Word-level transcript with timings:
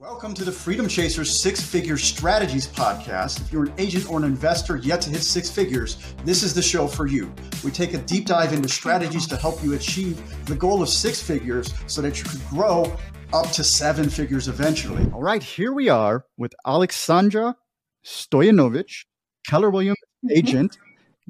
Welcome 0.00 0.32
to 0.32 0.46
the 0.46 0.52
Freedom 0.52 0.88
Chasers 0.88 1.42
Six 1.42 1.60
Figure 1.60 1.98
Strategies 1.98 2.66
podcast. 2.66 3.38
If 3.42 3.52
you're 3.52 3.64
an 3.64 3.74
agent 3.76 4.08
or 4.08 4.16
an 4.16 4.24
investor 4.24 4.78
yet 4.78 5.02
to 5.02 5.10
hit 5.10 5.22
six 5.22 5.50
figures, 5.50 5.98
this 6.24 6.42
is 6.42 6.54
the 6.54 6.62
show 6.62 6.86
for 6.86 7.06
you. 7.06 7.30
We 7.62 7.70
take 7.70 7.92
a 7.92 7.98
deep 7.98 8.24
dive 8.24 8.54
into 8.54 8.66
strategies 8.66 9.26
to 9.26 9.36
help 9.36 9.62
you 9.62 9.74
achieve 9.74 10.18
the 10.46 10.54
goal 10.54 10.80
of 10.80 10.88
six 10.88 11.22
figures 11.22 11.74
so 11.86 12.00
that 12.00 12.16
you 12.16 12.24
could 12.24 12.40
grow 12.48 12.96
up 13.34 13.50
to 13.50 13.62
seven 13.62 14.08
figures 14.08 14.48
eventually. 14.48 15.04
All 15.12 15.20
right, 15.20 15.42
here 15.42 15.74
we 15.74 15.90
are 15.90 16.24
with 16.38 16.54
Aleksandra 16.66 17.56
Stojanovic, 18.02 19.04
Keller 19.46 19.68
Williams 19.68 19.98
mm-hmm. 20.24 20.34
agent, 20.34 20.78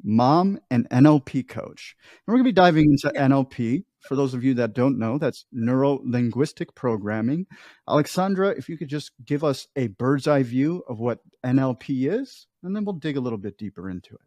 mom, 0.01 0.61
and 0.69 0.89
NLP 0.91 1.45
coach. 1.45 1.97
And 2.25 2.33
we're 2.33 2.35
going 2.35 2.45
to 2.45 2.47
be 2.47 2.53
diving 2.53 2.85
into 2.85 3.09
NLP 3.09 3.83
for 4.01 4.15
those 4.15 4.33
of 4.33 4.43
you 4.43 4.53
that 4.55 4.73
don't 4.73 4.97
know, 4.97 5.17
that's 5.17 5.45
neuro 5.51 5.99
linguistic 6.03 6.73
programming. 6.75 7.45
Aleksandra, 7.87 8.57
if 8.57 8.67
you 8.67 8.77
could 8.77 8.89
just 8.89 9.11
give 9.25 9.43
us 9.43 9.67
a 9.75 9.87
bird's 9.87 10.27
eye 10.27 10.43
view 10.43 10.83
of 10.87 10.99
what 10.99 11.19
NLP 11.45 12.11
is, 12.11 12.47
and 12.63 12.75
then 12.75 12.83
we'll 12.85 12.95
dig 12.95 13.17
a 13.17 13.21
little 13.21 13.37
bit 13.37 13.57
deeper 13.57 13.89
into 13.89 14.15
it. 14.15 14.21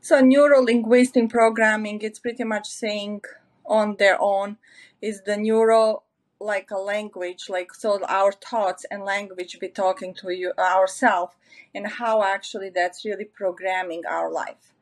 So, 0.00 0.20
neuro 0.20 0.62
linguistic 0.62 1.28
programming, 1.28 2.00
it's 2.02 2.18
pretty 2.18 2.44
much 2.44 2.68
saying 2.68 3.22
on 3.66 3.96
their 3.98 4.20
own 4.20 4.56
is 5.00 5.22
the 5.22 5.36
neuro 5.36 6.02
like 6.40 6.70
a 6.70 6.78
language 6.78 7.46
like 7.48 7.74
so 7.74 8.00
our 8.06 8.30
thoughts 8.30 8.86
and 8.90 9.04
language 9.04 9.58
be 9.60 9.68
talking 9.68 10.14
to 10.14 10.30
you 10.30 10.52
ourselves 10.56 11.34
and 11.74 11.86
how 11.86 12.22
actually 12.22 12.70
that's 12.70 13.04
really 13.04 13.24
programming 13.24 14.02
our 14.08 14.30
life 14.30 14.72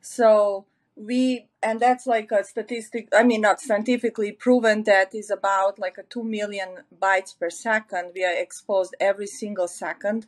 so 0.00 0.64
we 0.96 1.48
and 1.62 1.80
that's 1.80 2.06
like 2.06 2.30
a 2.30 2.44
statistic 2.44 3.08
i 3.12 3.22
mean 3.22 3.40
not 3.40 3.60
scientifically 3.60 4.30
proven 4.30 4.84
that 4.84 5.14
is 5.14 5.30
about 5.30 5.78
like 5.78 5.98
a 5.98 6.04
2 6.04 6.22
million 6.22 6.68
bytes 7.02 7.36
per 7.38 7.50
second. 7.50 8.12
We 8.14 8.24
are 8.24 8.32
exposed 8.36 8.94
every 9.00 9.26
single 9.26 9.66
second 9.66 10.26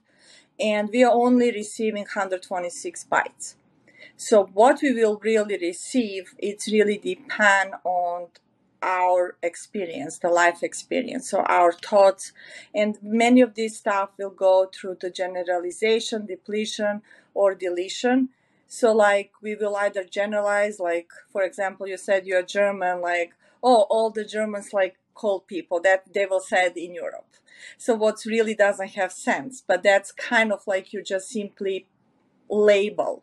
and 0.59 0.89
we 0.93 1.05
are 1.05 1.13
only 1.13 1.53
receiving 1.53 2.03
126 2.03 3.07
bytes. 3.11 3.55
So 4.17 4.47
what 4.55 4.81
we 4.83 4.93
will 4.93 5.19
really 5.23 5.59
receive 5.59 6.35
it's 6.39 6.71
really 6.73 6.99
depend 6.99 7.75
on 7.85 8.29
our 8.83 9.37
experience 9.43 10.19
the 10.19 10.29
life 10.29 10.63
experience 10.63 11.31
so 11.31 11.43
our 11.43 11.73
thoughts. 11.73 12.33
And 12.75 12.99
many 13.03 13.41
of 13.41 13.55
this 13.55 13.77
stuff 13.77 14.11
will 14.19 14.31
go 14.31 14.69
through 14.75 14.99
the 15.01 15.11
generalization 15.11 16.27
depletion 16.27 17.03
or 17.35 17.55
deletion 17.55 18.31
so 18.67 18.93
like 18.93 19.33
we 19.43 19.55
will 19.55 19.77
either 19.77 20.05
generalize, 20.05 20.81
like 20.81 21.09
for 21.31 21.43
example, 21.43 21.87
you 21.87 21.97
said 21.97 22.27
you're 22.27 22.43
German, 22.43 23.01
like 23.01 23.33
oh, 23.63 23.87
all 23.91 24.11
the 24.11 24.25
Germans 24.25 24.73
like 24.73 24.97
cold 25.15 25.47
people. 25.47 25.81
That 25.81 26.13
they 26.13 26.27
will 26.27 26.41
said 26.41 26.77
in 26.77 26.95
Europe. 26.95 27.27
So 27.79 27.95
what 27.95 28.25
really 28.27 28.55
doesn't 28.55 28.91
have 28.91 29.13
sense, 29.13 29.63
but 29.67 29.83
that's 29.83 30.13
kind 30.13 30.53
of 30.53 30.67
like 30.67 30.93
you 30.93 31.03
just 31.03 31.29
simply 31.29 31.87
label 32.51 33.23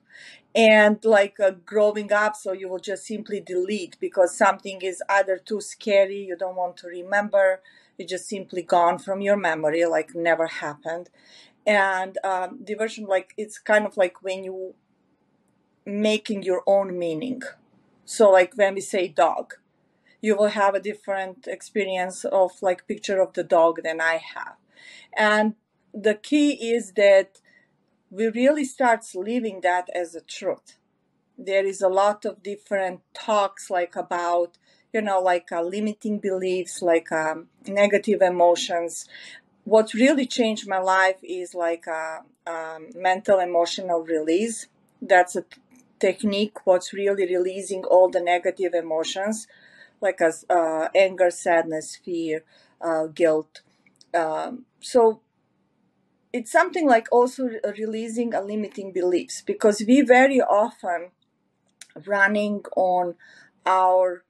and 0.56 1.04
like 1.04 1.40
uh, 1.40 1.52
growing 1.66 2.12
up 2.12 2.36
so 2.36 2.52
you 2.52 2.70
will 2.70 2.80
just 2.80 3.06
simply 3.06 3.40
delete 3.40 3.98
because 4.00 4.36
something 4.36 4.82
is 4.82 5.02
either 5.10 5.38
too 5.38 5.62
scary 5.62 6.18
you 6.18 6.36
don't 6.38 6.56
want 6.56 6.78
to 6.78 6.88
remember 6.88 7.62
it 7.98 8.08
just 8.08 8.28
simply 8.28 8.62
gone 8.62 9.00
from 9.00 9.22
your 9.22 9.38
memory 9.38 9.86
like 9.86 10.14
never 10.14 10.48
happened 10.48 11.10
and 11.66 12.18
um, 12.24 12.60
diversion 12.64 13.06
like 13.06 13.34
it's 13.38 13.58
kind 13.58 13.86
of 13.86 13.98
like 13.98 14.22
when 14.22 14.44
you 14.44 14.76
making 15.86 16.44
your 16.44 16.64
own 16.68 16.98
meaning. 16.98 17.42
So 18.06 18.32
like 18.32 18.54
when 18.56 18.76
we 18.76 18.82
say 18.82 19.08
dog, 19.08 19.56
you 20.22 20.36
will 20.38 20.50
have 20.50 20.76
a 20.76 20.80
different 20.80 21.48
experience 21.48 22.26
of 22.26 22.52
like 22.62 22.88
picture 22.88 23.22
of 23.22 23.34
the 23.34 23.44
dog 23.44 23.82
than 23.84 24.00
I 24.02 24.22
have. 24.36 24.56
And 25.16 25.56
the 25.94 26.16
key 26.16 26.52
is 26.74 26.94
that 26.94 27.42
we 28.10 28.28
really 28.28 28.64
start 28.66 29.04
living 29.16 29.62
that 29.62 29.90
as 29.94 30.16
a 30.16 30.22
truth. 30.22 30.78
There 31.38 31.66
is 31.66 31.82
a 31.82 31.90
lot 31.90 32.26
of 32.26 32.44
different 32.44 33.02
talks 33.14 33.70
like 33.70 33.96
about, 33.96 34.58
you 34.94 35.02
know, 35.02 35.20
like 35.20 35.52
uh, 35.52 35.62
limiting 35.62 36.20
beliefs, 36.20 36.82
like 36.82 37.12
um, 37.12 37.48
negative 37.68 38.22
emotions. 38.22 39.08
What 39.64 39.94
really 39.94 40.26
changed 40.28 40.68
my 40.68 40.80
life 40.80 41.18
is 41.24 41.56
like 41.56 41.86
a, 41.88 42.22
uh, 42.48 42.52
um, 42.52 42.90
mental 42.96 43.40
emotional 43.40 44.02
release. 44.04 44.68
That's 45.02 45.36
a 45.36 45.46
technique 46.08 46.58
what's 46.68 46.92
really 47.02 47.26
releasing 47.36 47.84
all 47.86 48.10
the 48.10 48.22
negative 48.34 48.74
emotions 48.74 49.48
like 50.06 50.20
as 50.30 50.46
uh, 50.50 50.88
anger 51.06 51.30
sadness 51.30 51.96
fear 52.06 52.44
uh, 52.82 53.06
guilt 53.08 53.62
um, 54.14 54.66
so 54.80 55.22
it's 56.34 56.52
something 56.52 56.88
like 56.88 57.08
also 57.12 57.50
releasing 57.78 58.34
a 58.34 58.42
limiting 58.42 58.92
beliefs 58.92 59.42
because 59.46 59.84
we 59.88 60.02
very 60.02 60.42
often 60.42 61.12
running 62.08 62.62
on 62.76 63.16
our 63.66 64.24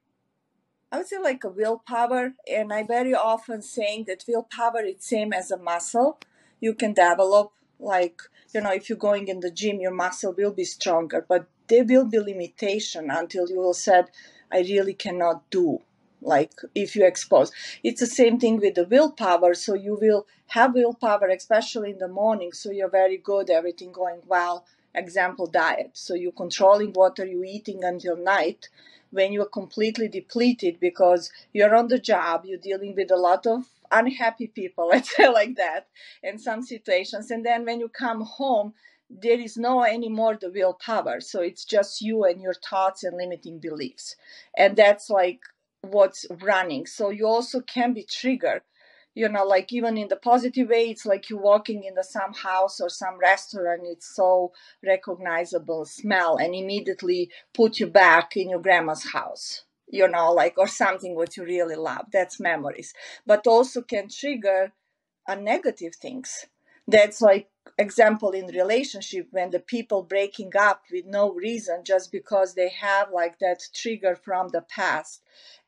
I 0.92 0.98
would 0.98 1.08
say 1.08 1.18
like 1.18 1.44
a 1.44 1.50
willpower, 1.50 2.34
and 2.48 2.72
I 2.72 2.84
very 2.84 3.16
often 3.16 3.64
saying 3.64 4.06
that 4.08 4.26
willpower 4.28 4.82
is 4.86 5.04
same 5.04 5.34
as 5.34 5.50
a 5.50 5.58
muscle. 5.58 6.20
You 6.60 6.76
can 6.76 6.94
develop 6.94 7.52
like 7.80 8.22
you 8.54 8.62
know 8.62 8.72
if 8.72 8.90
you're 8.90 9.08
going 9.10 9.28
in 9.28 9.40
the 9.40 9.50
gym, 9.50 9.80
your 9.80 9.96
muscle 10.06 10.34
will 10.34 10.52
be 10.54 10.66
stronger, 10.66 11.26
but 11.28 11.48
there 11.74 11.86
will 11.86 12.06
be 12.06 12.20
limitation 12.20 13.10
until 13.12 13.50
you 13.50 13.58
will 13.58 13.74
said 13.74 14.10
i 14.52 14.60
really 14.60 14.94
cannot 14.94 15.50
do 15.50 15.80
like 16.22 16.54
if 16.74 16.96
you 16.96 17.06
expose. 17.06 17.52
It's 17.84 18.00
the 18.00 18.08
same 18.08 18.40
thing 18.40 18.58
with 18.60 18.76
the 18.76 18.86
willpower. 18.86 19.54
So 19.54 19.74
you 19.74 19.98
will 20.00 20.28
have 20.48 20.74
willpower 20.74 21.28
especially 21.28 21.92
in 21.92 21.98
the 22.00 22.08
morning. 22.08 22.52
So 22.54 22.72
you're 22.72 22.90
very 22.90 23.18
good 23.18 23.50
everything 23.50 23.92
going 23.92 24.22
well. 24.28 24.66
Example 24.96 25.48
diet. 25.48 25.92
So 25.94 26.14
you're 26.14 26.32
controlling 26.32 26.94
what 26.94 27.20
are 27.20 27.26
you 27.26 27.44
eating 27.44 27.84
until 27.84 28.16
night 28.16 28.70
when 29.12 29.32
you're 29.32 29.46
completely 29.46 30.08
depleted 30.08 30.80
because 30.80 31.32
you're 31.54 31.76
on 31.76 31.88
the 31.88 32.00
job 32.00 32.46
you're 32.46 32.58
dealing 32.58 32.96
with 32.96 33.12
a 33.12 33.16
lot 33.16 33.46
of 33.46 33.66
unhappy 33.92 34.48
people 34.48 34.88
let's 34.94 35.16
say 35.16 35.30
like 35.30 35.56
that 35.56 35.88
in 36.24 36.38
some 36.40 36.62
situations. 36.64 37.32
And 37.32 37.46
then 37.46 37.66
when 37.66 37.80
you 37.80 37.90
come 37.90 38.22
home 38.22 38.74
there 39.22 39.40
is 39.40 39.58
no 39.58 39.84
anymore 39.84 40.38
the 40.40 40.52
willpower. 40.52 41.22
So 41.22 41.42
it's 41.42 41.66
just 41.66 42.02
you 42.02 42.24
and 42.24 42.42
your 42.42 42.54
thoughts 42.54 43.04
and 43.04 43.18
limiting 43.18 43.60
beliefs. 43.60 44.16
And 44.58 44.76
that's 44.76 45.10
like 45.10 45.40
what's 45.82 46.26
running. 46.42 46.86
So 46.86 47.10
you 47.10 47.28
also 47.28 47.62
can 47.62 47.94
be 47.94 48.04
triggered. 48.04 48.62
You 49.16 49.30
know 49.30 49.44
like 49.46 49.72
even 49.72 49.96
in 49.98 50.08
the 50.08 50.16
positive 50.16 50.70
way 50.70 50.90
it's 50.90 51.06
like 51.06 51.30
you're 51.30 51.40
walking 51.40 51.84
in 51.84 51.94
the 51.94 52.04
some 52.04 52.34
house 52.34 52.82
or 52.82 52.90
some 52.90 53.20
restaurant 53.20 53.82
it's 53.86 54.16
so 54.16 54.54
recognizable 54.84 55.86
smell 55.86 56.38
and 56.38 56.56
immediately 56.56 57.30
put 57.54 57.80
you 57.80 57.86
back 57.86 58.36
in 58.36 58.50
your 58.50 58.60
grandma's 58.60 59.12
house 59.12 59.66
you 59.88 60.08
know 60.08 60.32
like 60.34 60.58
or 60.58 60.68
something 60.68 61.16
what 61.16 61.38
you 61.38 61.44
really 61.44 61.76
love. 61.76 62.06
That's 62.12 62.40
memories. 62.40 62.94
But 63.26 63.46
also 63.46 63.84
can 63.84 64.10
trigger 64.10 64.72
a 65.28 65.36
negative 65.36 65.96
things. 65.96 66.46
That's 66.88 67.22
like 67.22 67.48
example 67.78 68.32
in 68.32 68.48
relationship 68.48 69.28
when 69.32 69.50
the 69.52 69.60
people 69.60 70.04
breaking 70.04 70.52
up 70.58 70.84
with 70.92 71.06
no 71.06 71.32
reason 71.34 71.84
just 71.84 72.12
because 72.12 72.54
they 72.54 72.70
have 72.70 73.10
like 73.12 73.40
that 73.40 73.62
trigger 73.74 74.16
from 74.16 74.50
the 74.50 74.62
past. 74.62 75.22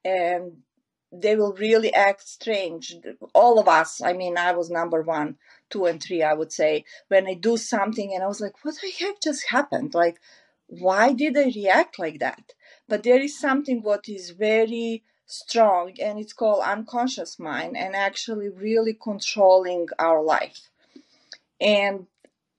And 0.04 0.64
they 1.12 1.36
will 1.36 1.54
really 1.54 1.94
act 1.94 2.28
strange. 2.28 2.96
All 3.34 3.60
of 3.60 3.68
us 3.68 4.02
i 4.02 4.14
mean 4.14 4.38
i 4.38 4.52
was 4.52 4.70
number 4.70 5.02
one 5.02 5.38
two 5.70 5.86
and 5.86 6.02
three 6.02 6.22
i 6.22 6.34
would 6.34 6.52
say 6.52 6.84
when 7.08 7.28
i 7.28 7.34
do 7.34 7.56
something 7.58 8.14
and 8.14 8.24
i 8.24 8.28
was 8.28 8.42
like 8.42 8.64
what 8.64 8.76
the 8.82 8.92
heck 9.00 9.22
just 9.22 9.48
happened? 9.50 9.94
Like 9.94 10.20
why 10.68 11.14
did 11.14 11.38
i 11.38 11.46
react 11.46 11.98
like 12.00 12.20
that? 12.20 12.54
But 12.88 13.04
there 13.04 13.22
is 13.22 13.40
something 13.40 13.82
what 13.82 14.10
is 14.10 14.32
very 14.32 15.04
strong 15.26 15.94
and 16.00 16.20
it's 16.20 16.34
called 16.34 16.64
unconscious 16.64 17.40
mind 17.40 17.76
and 17.78 17.96
actually 17.96 18.50
really 18.50 18.94
controlling 18.94 19.88
our 19.98 20.22
life 20.22 20.70
and 21.60 22.08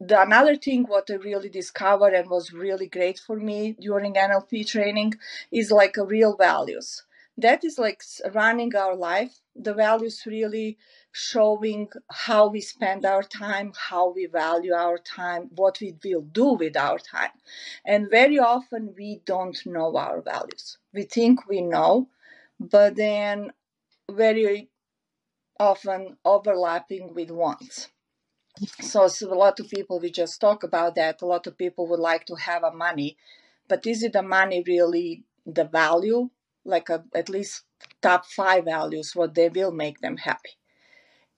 the 0.01 0.21
another 0.21 0.57
thing 0.57 0.85
what 0.85 1.11
I 1.11 1.15
really 1.15 1.49
discovered 1.49 2.13
and 2.15 2.29
was 2.29 2.53
really 2.53 2.87
great 2.87 3.19
for 3.19 3.37
me 3.37 3.73
during 3.81 4.15
NLP 4.15 4.67
training 4.67 5.15
is 5.51 5.71
like 5.71 5.97
a 5.97 6.05
real 6.05 6.37
values. 6.37 7.03
That 7.39 7.65
is 7.65 7.79
like 7.79 8.03
running 8.35 8.75
our 8.75 8.95
life. 8.95 9.41
The 9.55 9.75
values 9.75 10.23
really 10.27 10.79
showing 11.13 11.89
how 12.11 12.49
we 12.49 12.61
spend 12.61 13.05
our 13.07 13.23
time, 13.23 13.73
how 13.89 14.11
we 14.13 14.27
value 14.27 14.73
our 14.75 14.99
time, 14.99 15.51
what 15.55 15.79
we 15.81 15.97
will 16.05 16.23
do 16.23 16.53
with 16.53 16.77
our 16.77 16.99
time. 16.99 17.33
And 17.85 18.11
very 18.11 18.39
often 18.39 18.95
we 18.97 19.23
don't 19.25 19.59
know 19.67 19.97
our 19.97 20.21
values. 20.23 20.79
We 20.93 21.03
think 21.05 21.47
we 21.47 21.63
know, 21.63 22.09
but 22.61 22.97
then 22.97 23.53
very 24.11 24.71
often 25.59 26.17
overlapping 26.25 27.15
with 27.15 27.31
wants 27.31 27.89
so, 28.81 29.09
so 29.09 29.33
a 29.33 29.35
lot 29.35 29.61
of 29.61 29.69
people 29.71 30.01
we 30.01 30.11
just 30.11 30.41
talk 30.41 30.63
about 30.63 30.95
that. 30.97 31.23
A 31.23 31.27
lot 31.27 31.47
of 31.47 31.59
people 31.59 31.87
would 31.89 32.01
like 32.01 32.27
to 32.27 32.35
have 32.37 32.63
a 32.65 32.73
money 32.73 33.09
but 33.69 33.87
is 33.87 34.03
it 34.03 34.13
the 34.13 34.23
money 34.23 34.63
really 34.67 35.25
the 35.47 35.65
value? 35.65 36.31
Like 36.65 36.89
a, 36.91 37.05
at 37.15 37.29
least 37.29 37.65
top 38.03 38.27
five 38.27 38.65
values 38.65 39.15
what 39.15 39.35
they 39.35 39.49
will 39.49 39.73
make 39.73 40.01
them 40.01 40.17
happy. 40.19 40.51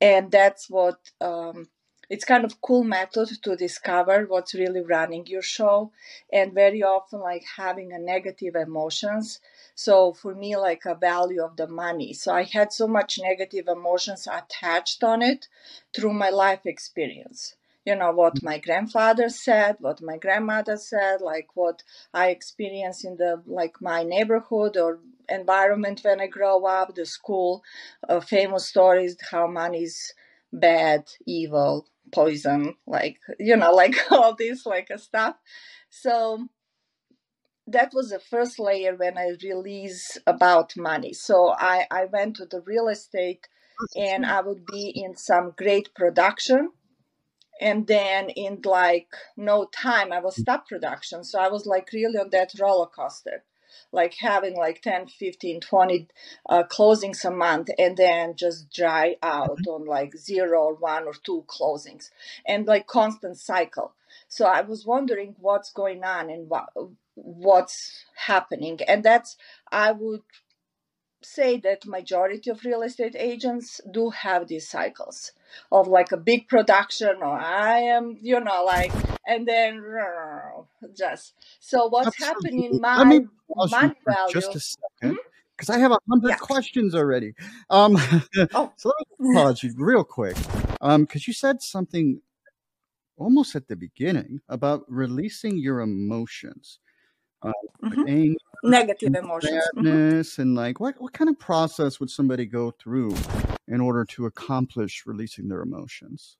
And 0.00 0.30
that's 0.30 0.70
what 0.70 0.98
um, 1.20 1.68
it's 2.10 2.24
kind 2.24 2.44
of 2.44 2.60
cool 2.60 2.84
method 2.84 3.28
to 3.42 3.56
discover 3.56 4.24
what's 4.26 4.54
really 4.54 4.80
running 4.80 5.26
your 5.26 5.42
show 5.42 5.92
and 6.32 6.54
very 6.54 6.82
often 6.82 7.20
like 7.20 7.44
having 7.56 7.92
a 7.92 7.98
negative 7.98 8.54
emotions. 8.54 9.40
So 9.74 10.12
for 10.12 10.34
me 10.34 10.56
like 10.56 10.84
a 10.86 10.94
value 10.94 11.42
of 11.42 11.56
the 11.56 11.66
money. 11.68 12.12
So 12.12 12.32
i 12.32 12.42
had 12.44 12.72
so 12.72 12.86
much 12.88 13.18
negative 13.20 13.68
emotions 13.68 14.26
attached 14.26 15.02
on 15.04 15.22
it 15.22 15.48
through 15.94 16.12
my 16.14 16.30
life 16.30 16.64
experience. 16.66 17.54
You 17.84 17.96
know 17.96 18.12
what 18.12 18.42
my 18.42 18.58
grandfather 18.58 19.28
said 19.30 19.76
what 19.80 20.02
my 20.02 20.18
grandmother 20.18 20.76
said 20.76 21.22
like 21.22 21.48
what 21.54 21.82
i 22.12 22.28
experienced 22.28 23.02
in 23.04 23.16
the 23.16 23.42
like 23.46 23.80
my 23.80 24.02
neighborhood 24.02 24.76
or 24.76 24.98
environment 25.30 26.00
when 26.02 26.20
i 26.20 26.26
grow 26.26 26.66
up 26.66 26.94
the 26.94 27.06
school 27.06 27.62
uh, 28.06 28.20
famous 28.20 28.66
stories 28.66 29.16
how 29.30 29.46
money 29.46 29.84
is 29.84 30.12
bad 30.52 31.04
evil 31.26 31.86
poison 32.12 32.74
like 32.86 33.18
you 33.38 33.56
know 33.56 33.72
like 33.82 33.96
all 34.10 34.34
this 34.34 34.66
like 34.66 34.90
stuff. 34.96 35.36
So 35.90 36.48
that 37.66 37.92
was 37.92 38.10
the 38.10 38.18
first 38.18 38.58
layer 38.58 38.94
when 38.96 39.18
i 39.18 39.34
release 39.42 40.16
about 40.26 40.76
money. 40.76 41.12
So 41.12 41.54
i 41.58 41.86
i 41.90 42.06
went 42.06 42.36
to 42.36 42.46
the 42.46 42.62
real 42.62 42.88
estate 42.88 43.46
and 43.96 44.24
i 44.24 44.40
would 44.40 44.64
be 44.66 44.92
in 44.94 45.16
some 45.16 45.52
great 45.56 45.94
production. 45.94 46.70
And 47.60 47.88
then 47.88 48.30
in 48.30 48.60
like 48.64 49.08
no 49.36 49.66
time 49.66 50.12
i 50.12 50.20
was 50.20 50.36
mm. 50.36 50.42
stop 50.42 50.68
production. 50.68 51.24
So 51.24 51.38
i 51.38 51.48
was 51.48 51.66
like 51.66 51.90
really 51.92 52.18
on 52.18 52.30
that 52.30 52.52
roller 52.58 52.86
coaster 52.86 53.44
like 53.92 54.14
having 54.20 54.56
like 54.56 54.82
10 54.82 55.06
15 55.06 55.60
20 55.60 56.08
uh, 56.48 56.62
closings 56.64 57.24
a 57.24 57.30
month 57.30 57.68
and 57.78 57.96
then 57.96 58.34
just 58.36 58.72
dry 58.72 59.16
out 59.22 59.58
on 59.68 59.84
like 59.86 60.16
zero 60.16 60.60
or 60.60 60.74
one 60.74 61.04
or 61.04 61.14
two 61.14 61.44
closings 61.48 62.10
and 62.46 62.66
like 62.66 62.86
constant 62.86 63.38
cycle. 63.38 63.94
So 64.28 64.46
i 64.46 64.60
was 64.62 64.86
wondering 64.86 65.36
what's 65.38 65.72
going 65.72 66.04
on 66.04 66.30
and 66.30 66.48
what 66.48 66.68
what's 67.14 68.04
happening 68.14 68.78
and 68.86 69.02
that's 69.02 69.36
i 69.72 69.90
would 69.92 70.22
say 71.22 71.58
that 71.58 71.86
majority 71.86 72.50
of 72.50 72.64
real 72.64 72.82
estate 72.82 73.16
agents 73.18 73.80
do 73.92 74.10
have 74.10 74.46
these 74.48 74.68
cycles 74.68 75.32
of 75.72 75.88
like 75.88 76.12
a 76.12 76.16
big 76.16 76.46
production 76.48 77.16
or 77.22 77.38
i 77.38 77.78
am 77.78 78.16
you 78.20 78.38
know 78.40 78.64
like 78.64 78.92
and 79.26 79.46
then 79.46 79.82
just 80.96 81.34
so 81.60 81.86
what's 81.86 82.08
Absolutely. 82.08 82.50
happening 82.50 82.64
in 82.64 82.80
Let 82.80 83.06
me 83.06 83.20
my 83.56 83.66
money 83.70 83.94
value 84.06 84.32
just 84.32 84.54
a 84.54 84.60
second 84.60 85.18
because 85.56 85.70
I 85.70 85.78
have 85.78 85.90
a 85.90 85.98
hundred 86.08 86.30
yeah 86.30 86.36
questions 86.36 86.94
already. 86.94 87.34
Um, 87.68 87.96
oh 88.54 88.72
so 88.76 88.92
let 88.92 89.18
me 89.20 89.34
pause 89.34 89.62
you 89.62 89.74
real 89.76 90.04
quick 90.04 90.36
Um, 90.80 91.02
because 91.02 91.26
you 91.26 91.32
said 91.34 91.60
something 91.62 92.20
almost 93.16 93.56
at 93.56 93.66
the 93.68 93.76
beginning 93.76 94.40
about 94.48 94.84
releasing 94.88 95.58
your 95.58 95.80
emotions, 95.80 96.78
uh, 97.42 97.52
like 97.82 97.94
hmm 97.94 98.02
anger 98.06 98.36
negative 98.64 99.14
emotions 99.14 99.62
hmm 99.74 100.20
and 100.38 100.54
like 100.54 100.80
what 100.80 101.00
what 101.00 101.12
kind 101.12 101.30
of 101.30 101.38
process 101.38 102.00
would 102.00 102.10
somebody 102.10 102.44
go 102.44 102.70
through 102.70 103.14
in 103.68 103.80
order 103.80 104.04
to 104.04 104.26
accomplish 104.26 105.04
releasing 105.06 105.48
their 105.48 105.62
emotions? 105.62 106.36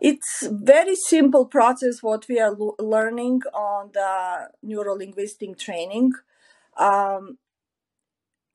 It's 0.00 0.46
very 0.50 0.94
simple 0.94 1.46
process 1.46 2.02
what 2.02 2.26
we 2.28 2.38
are 2.38 2.52
lo- 2.52 2.76
learning 2.78 3.42
on 3.52 3.90
the 3.92 4.48
neurolinguistic 4.64 5.58
training. 5.58 6.12
Um, 6.76 7.38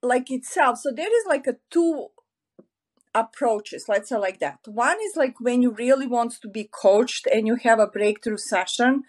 like 0.04 0.30
itself. 0.30 0.80
So 0.80 0.92
there 0.92 1.08
is 1.08 1.26
like 1.28 1.48
a 1.48 1.56
two 1.72 2.08
approaches, 3.16 3.86
let's 3.88 4.10
say 4.10 4.18
like 4.18 4.40
that. 4.40 4.60
One 4.66 4.98
is 5.06 5.16
like 5.16 5.40
when 5.40 5.62
you 5.62 5.72
really 5.72 6.08
want 6.08 6.34
to 6.42 6.48
be 6.48 6.66
coached 6.66 7.28
and 7.32 7.48
you 7.48 7.56
have 7.56 7.80
a 7.80 7.88
breakthrough 7.88 8.38
session 8.38 9.04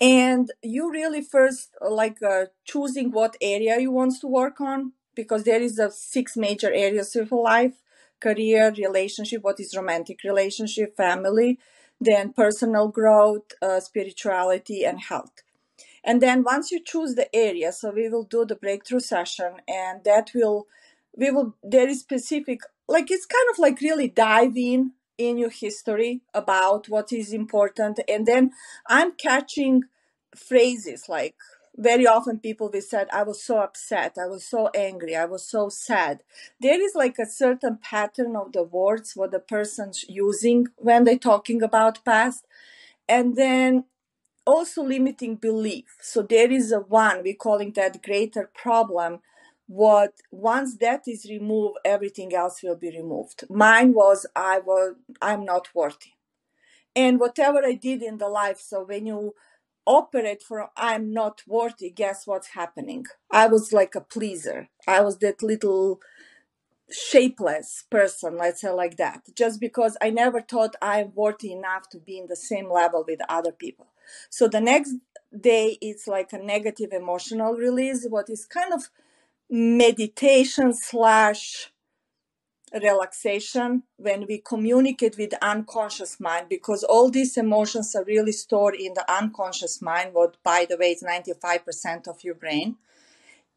and 0.00 0.50
you 0.62 0.90
really 0.90 1.22
first 1.22 1.74
like 1.80 2.22
uh, 2.22 2.46
choosing 2.64 3.10
what 3.10 3.36
area 3.40 3.78
you 3.78 3.90
want 3.90 4.18
to 4.20 4.26
work 4.26 4.60
on 4.60 4.92
because 5.14 5.44
there 5.44 5.60
is 5.60 5.78
a 5.78 5.90
six 5.90 6.36
major 6.36 6.72
areas 6.72 7.14
of 7.16 7.30
life 7.32 7.74
career 8.20 8.72
relationship 8.76 9.42
what 9.42 9.60
is 9.60 9.76
romantic 9.76 10.20
relationship 10.24 10.96
family 10.96 11.58
then 12.02 12.32
personal 12.32 12.88
growth 12.88 13.52
uh, 13.62 13.80
spirituality 13.80 14.84
and 14.84 15.00
health. 15.00 15.42
And 16.04 16.20
then 16.20 16.42
once 16.42 16.72
you 16.72 16.80
choose 16.84 17.14
the 17.14 17.34
area 17.34 17.72
so 17.72 17.90
we 17.90 18.08
will 18.08 18.24
do 18.24 18.44
the 18.44 18.56
breakthrough 18.56 19.00
session 19.00 19.54
and 19.68 20.02
that 20.04 20.32
will 20.34 20.66
we 21.16 21.30
will 21.30 21.54
there 21.62 21.88
is 21.88 22.00
specific 22.00 22.60
like 22.88 23.10
it's 23.10 23.26
kind 23.26 23.48
of 23.52 23.58
like 23.58 23.80
really 23.80 24.08
dive 24.08 24.56
in 24.56 24.92
in 25.28 25.38
your 25.38 25.50
history 25.50 26.22
about 26.34 26.88
what 26.88 27.12
is 27.12 27.32
important. 27.32 28.00
And 28.08 28.26
then 28.26 28.52
i'm 28.86 29.12
catching 29.12 29.84
phrases 30.34 31.08
like 31.08 31.34
very 31.76 32.06
often 32.06 32.38
people 32.38 32.70
will 32.72 32.80
said 32.82 33.08
i 33.12 33.22
was 33.22 33.42
so 33.42 33.58
upset. 33.58 34.16
I 34.18 34.26
was 34.26 34.44
so 34.44 34.68
angry. 34.74 35.16
I 35.16 35.24
was 35.24 35.46
so 35.46 35.68
sad. 35.68 36.22
There 36.60 36.80
is 36.80 36.94
like 36.94 37.18
a 37.18 37.26
certain 37.26 37.78
pattern 37.82 38.36
of 38.36 38.52
the 38.52 38.62
words 38.62 39.12
what 39.16 39.30
the 39.30 39.38
person's 39.38 40.04
using 40.08 40.68
when 40.76 41.04
they're 41.04 41.18
talking 41.18 41.62
about 41.62 42.04
past. 42.04 42.46
And 43.08 43.36
then 43.36 43.84
also 44.46 44.82
limiting 44.82 45.36
belief. 45.36 45.96
So 46.00 46.22
there 46.22 46.50
is 46.50 46.72
a 46.72 46.80
one 46.80 47.22
we're 47.22 47.34
calling 47.34 47.72
that 47.72 48.02
greater 48.02 48.50
problem 48.54 49.20
what 49.66 50.12
once 50.30 50.76
that 50.78 51.02
is 51.06 51.26
removed 51.30 51.78
everything 51.84 52.34
else 52.34 52.62
will 52.62 52.76
be 52.76 52.90
removed. 52.90 53.44
Mine 53.48 53.92
was 53.94 54.26
i 54.36 54.58
was 54.58 54.94
i'm 55.20 55.44
not 55.44 55.68
worthy. 55.74 56.12
And 56.94 57.20
whatever 57.20 57.64
i 57.64 57.74
did 57.74 58.02
in 58.02 58.18
the 58.18 58.28
life 58.28 58.60
so 58.60 58.84
when 58.84 59.06
you 59.06 59.34
operate 59.86 60.42
from 60.42 60.68
i'm 60.76 61.12
not 61.12 61.42
worthy 61.46 61.90
guess 61.90 62.26
what's 62.26 62.48
happening? 62.48 63.06
I 63.30 63.46
was 63.46 63.72
like 63.72 63.94
a 63.94 64.00
pleaser. 64.00 64.68
I 64.86 65.00
was 65.00 65.18
that 65.18 65.42
little 65.42 66.00
shapeless 66.90 67.84
person 67.90 68.36
let's 68.36 68.60
say 68.60 68.70
like 68.70 68.96
that. 68.98 69.22
Just 69.36 69.60
because 69.60 69.96
i 70.02 70.10
never 70.10 70.40
thought 70.40 70.76
i'm 70.82 71.12
worthy 71.14 71.52
enough 71.52 71.88
to 71.90 71.98
be 71.98 72.18
in 72.18 72.26
the 72.28 72.36
same 72.36 72.70
level 72.70 73.04
with 73.06 73.20
other 73.28 73.52
people. 73.52 73.86
So 74.30 74.48
the 74.48 74.60
next 74.60 74.94
day 75.40 75.78
it's 75.80 76.06
like 76.06 76.32
a 76.32 76.38
negative 76.38 76.92
emotional 76.92 77.54
release 77.54 78.06
what 78.08 78.28
is 78.28 78.44
kind 78.44 78.72
of 78.74 78.90
meditation 79.52 80.72
slash 80.72 81.70
relaxation 82.72 83.82
when 83.98 84.24
we 84.26 84.38
communicate 84.38 85.18
with 85.18 85.34
unconscious 85.42 86.18
mind 86.18 86.46
because 86.48 86.82
all 86.82 87.10
these 87.10 87.36
emotions 87.36 87.94
are 87.94 88.04
really 88.04 88.32
stored 88.32 88.74
in 88.74 88.94
the 88.94 89.04
unconscious 89.12 89.82
mind 89.82 90.14
what 90.14 90.38
by 90.42 90.66
the 90.66 90.78
way 90.78 90.92
is 90.92 91.02
95% 91.02 92.08
of 92.08 92.24
your 92.24 92.34
brain. 92.34 92.76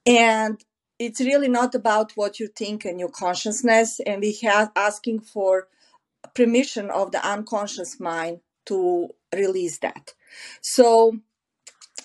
And 0.05 0.61
it's 0.99 1.21
really 1.21 1.47
not 1.47 1.73
about 1.73 2.11
what 2.15 2.41
you 2.41 2.49
think 2.49 2.83
and 2.83 2.99
your 2.99 3.09
consciousness 3.09 4.01
and 4.05 4.21
we 4.21 4.33
have 4.43 4.73
asking 4.75 5.21
for 5.21 5.69
permission 6.33 6.89
of 6.89 7.13
the 7.13 7.25
unconscious 7.25 8.01
mind 8.01 8.41
to 8.65 9.11
release 9.33 9.77
that. 9.77 10.13
So 10.59 11.19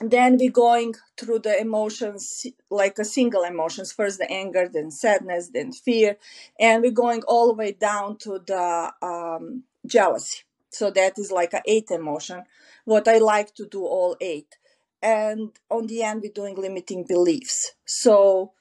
then 0.00 0.38
we're 0.38 0.50
going 0.50 0.94
through 1.18 1.40
the 1.40 1.60
emotions 1.60 2.46
like 2.70 2.98
a 2.98 3.04
single 3.04 3.42
emotions. 3.42 3.92
First 3.92 4.18
the 4.18 4.30
anger 4.30 4.68
then 4.72 4.90
sadness 4.90 5.50
then 5.52 5.72
fear. 5.72 6.16
And 6.58 6.82
we're 6.82 6.90
going 6.90 7.22
all 7.28 7.48
the 7.48 7.54
way 7.54 7.72
down 7.72 8.16
to 8.18 8.40
the 8.46 8.92
um, 9.02 9.64
jealousy. 9.86 10.38
So 10.70 10.90
that 10.92 11.18
is 11.18 11.30
like 11.30 11.52
a 11.52 11.62
eight 11.66 11.90
emotion. 11.90 12.44
What 12.84 13.08
i 13.08 13.18
like 13.18 13.54
to 13.56 13.66
do 13.66 13.84
all 13.84 14.16
eight. 14.20 14.56
And 15.02 15.50
on 15.70 15.86
the 15.86 16.02
end 16.02 16.22
we're 16.22 16.32
doing 16.32 16.56
limiting 16.56 17.04
beliefs. 17.04 17.72
So 17.84 18.52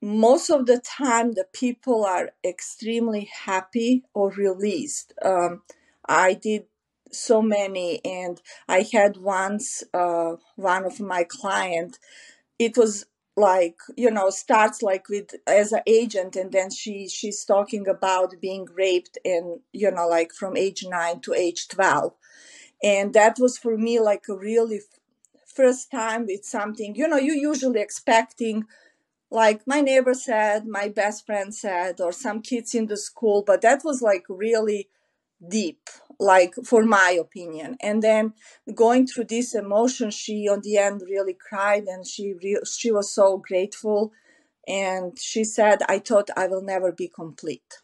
most 0.00 0.48
of 0.48 0.66
the 0.66 0.78
time 0.78 1.32
the 1.32 1.46
people 1.52 2.04
are 2.04 2.30
extremely 2.44 3.28
happy 3.44 4.04
or 4.14 4.30
released. 4.30 5.12
Um, 5.22 5.62
i 6.08 6.32
did 6.32 6.64
so 7.12 7.42
many 7.42 8.00
and 8.04 8.40
i 8.68 8.86
had 8.92 9.16
once 9.18 9.84
uh, 9.94 10.34
one 10.56 10.84
of 10.84 11.00
my 11.00 11.24
client 11.24 11.98
it 12.58 12.76
was 12.76 13.06
like 13.36 13.76
you 13.96 14.10
know 14.10 14.30
starts 14.30 14.82
like 14.82 15.08
with 15.08 15.34
as 15.46 15.72
an 15.72 15.80
agent 15.86 16.34
and 16.36 16.52
then 16.52 16.70
she 16.70 17.08
she's 17.08 17.44
talking 17.44 17.86
about 17.88 18.34
being 18.40 18.66
raped 18.74 19.16
and 19.24 19.60
you 19.72 19.90
know 19.90 20.08
like 20.08 20.32
from 20.32 20.56
age 20.56 20.84
9 20.88 21.20
to 21.20 21.32
age 21.34 21.68
12 21.68 22.12
and 22.82 23.14
that 23.14 23.38
was 23.38 23.56
for 23.58 23.76
me 23.78 24.00
like 24.00 24.24
a 24.28 24.34
really 24.36 24.80
first 25.46 25.90
time 25.90 26.26
with 26.26 26.44
something 26.44 26.94
you 26.96 27.06
know 27.08 27.16
you 27.16 27.32
usually 27.32 27.80
expecting 27.80 28.64
like 29.30 29.66
my 29.66 29.80
neighbor 29.80 30.14
said 30.14 30.66
my 30.66 30.88
best 30.88 31.26
friend 31.26 31.54
said 31.54 32.00
or 32.00 32.12
some 32.12 32.40
kids 32.42 32.74
in 32.74 32.86
the 32.86 32.96
school 32.96 33.42
but 33.46 33.62
that 33.62 33.82
was 33.84 34.02
like 34.02 34.24
really 34.28 34.88
deep 35.48 35.88
like 36.20 36.54
for 36.64 36.84
my 36.84 37.16
opinion. 37.20 37.76
And 37.82 38.02
then 38.02 38.34
going 38.74 39.06
through 39.06 39.24
this 39.26 39.54
emotion 39.54 40.10
she 40.10 40.48
on 40.48 40.62
the 40.62 40.78
end 40.78 41.02
really 41.08 41.34
cried 41.34 41.84
and 41.84 42.06
she 42.06 42.34
re- 42.42 42.62
she 42.66 42.92
was 42.92 43.12
so 43.12 43.38
grateful. 43.38 44.12
And 44.68 45.18
she 45.20 45.44
said 45.44 45.80
i 45.88 45.98
thought 45.98 46.30
i 46.36 46.46
will 46.48 46.62
never 46.62 46.92
be 46.92 47.08
complete. 47.08 47.74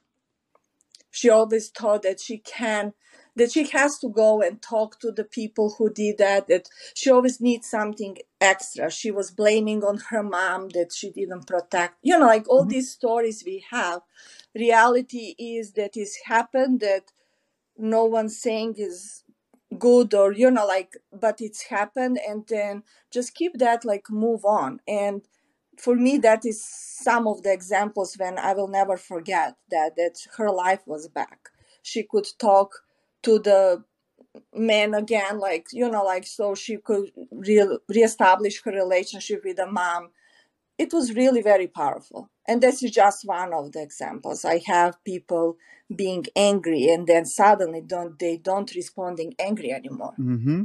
She 1.10 1.30
always 1.30 1.70
thought 1.70 2.02
that 2.02 2.20
she 2.20 2.38
can 2.38 2.94
that 3.36 3.52
she 3.52 3.64
has 3.68 3.98
to 4.00 4.08
go 4.08 4.42
and 4.42 4.62
talk 4.62 5.00
to 5.00 5.12
the 5.12 5.24
people 5.24 5.76
who 5.78 5.90
did 5.92 6.18
that 6.18 6.48
that 6.48 6.68
she 6.94 7.10
always 7.10 7.40
needs 7.40 7.70
something 7.70 8.18
extra. 8.40 8.90
She 8.90 9.10
was 9.12 9.30
blaming 9.30 9.84
on 9.84 9.98
her 10.10 10.22
mom 10.24 10.70
that 10.70 10.92
she 10.92 11.10
didn't 11.10 11.46
protect 11.46 11.96
you 12.02 12.18
know 12.18 12.26
like 12.26 12.48
all 12.48 12.66
Mhm. 12.66 12.70
these 12.70 12.90
stories 12.92 13.44
we 13.46 13.64
have. 13.70 14.02
Reality 14.54 15.34
is 15.38 15.72
that 15.74 15.96
it's 15.96 16.18
happened 16.26 16.80
that 16.80 17.12
no 17.78 18.04
one's 18.04 18.38
saying 18.40 18.74
is 18.78 19.24
good 19.78 20.14
or 20.14 20.32
you 20.32 20.50
know 20.50 20.66
like 20.66 20.94
but 21.12 21.40
it's 21.40 21.64
happened 21.64 22.18
and 22.28 22.44
then 22.48 22.82
just 23.10 23.34
keep 23.34 23.58
that 23.58 23.84
like 23.84 24.10
move 24.10 24.44
on. 24.44 24.80
And 24.86 25.22
for 25.78 25.96
me 25.96 26.18
that 26.18 26.44
is 26.46 26.62
some 26.64 27.26
of 27.26 27.42
the 27.42 27.52
examples 27.52 28.16
when 28.18 28.38
i 28.38 28.52
will 28.54 28.68
never 28.68 28.96
forget 28.96 29.56
that 29.70 29.96
that 29.96 30.16
her 30.36 30.50
life 30.50 30.82
was 30.86 31.08
back. 31.08 31.50
She 31.82 32.02
could 32.04 32.26
talk 32.38 32.82
to 33.22 33.38
the 33.38 33.84
man 34.54 34.94
again 34.94 35.38
like 35.38 35.66
you 35.72 35.88
know 35.88 36.04
like 36.04 36.26
so 36.26 36.54
she 36.54 36.76
could 36.78 37.10
re- 37.30 37.78
reestablish 37.88 38.62
her 38.62 38.72
relationship 38.72 39.42
with 39.44 39.56
the 39.56 39.66
mom 39.66 40.10
it 40.78 40.92
was 40.92 41.14
really 41.14 41.42
very 41.42 41.66
powerful. 41.68 42.30
And 42.46 42.62
this 42.62 42.82
is 42.82 42.90
just 42.90 43.26
one 43.26 43.52
of 43.54 43.72
the 43.72 43.82
examples. 43.82 44.44
I 44.44 44.60
have 44.66 45.02
people 45.04 45.56
being 45.94 46.24
angry 46.36 46.88
and 46.88 47.06
then 47.06 47.24
suddenly 47.26 47.80
don't 47.80 48.18
they 48.18 48.36
don't 48.38 48.74
responding 48.74 49.34
angry 49.38 49.70
anymore. 49.72 50.14
Mm-hmm. 50.18 50.62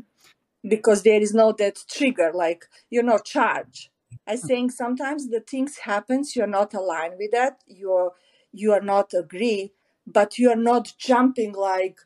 because 0.67 1.03
there 1.03 1.21
is 1.21 1.33
no 1.33 1.51
that 1.53 1.77
trigger 1.89 2.31
like 2.33 2.65
you're 2.89 3.03
not 3.03 3.25
charged 3.25 3.89
i 4.27 4.35
think 4.35 4.71
sometimes 4.71 5.29
the 5.29 5.39
things 5.39 5.77
happens 5.79 6.35
you're 6.35 6.47
not 6.47 6.73
aligned 6.73 7.15
with 7.17 7.31
that 7.31 7.61
you're 7.67 8.11
you 8.51 8.71
are 8.73 8.81
not 8.81 9.13
agree 9.13 9.71
but 10.05 10.37
you're 10.37 10.55
not 10.71 10.93
jumping 10.97 11.53
like 11.53 11.99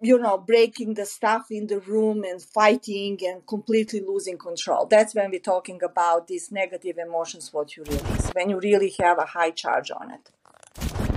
you 0.00 0.18
know 0.18 0.38
breaking 0.38 0.94
the 0.94 1.04
stuff 1.04 1.46
in 1.50 1.66
the 1.66 1.78
room 1.80 2.24
and 2.24 2.40
fighting 2.42 3.18
and 3.22 3.46
completely 3.46 4.00
losing 4.00 4.38
control 4.38 4.86
that's 4.86 5.14
when 5.14 5.30
we're 5.30 5.38
talking 5.40 5.80
about 5.82 6.26
these 6.26 6.50
negative 6.50 6.96
emotions 6.98 7.52
what 7.52 7.76
you 7.76 7.82
release 7.84 8.28
when 8.30 8.48
you 8.50 8.58
really 8.60 8.94
have 8.98 9.18
a 9.18 9.26
high 9.26 9.50
charge 9.50 9.90
on 9.90 10.10
it 10.10 10.30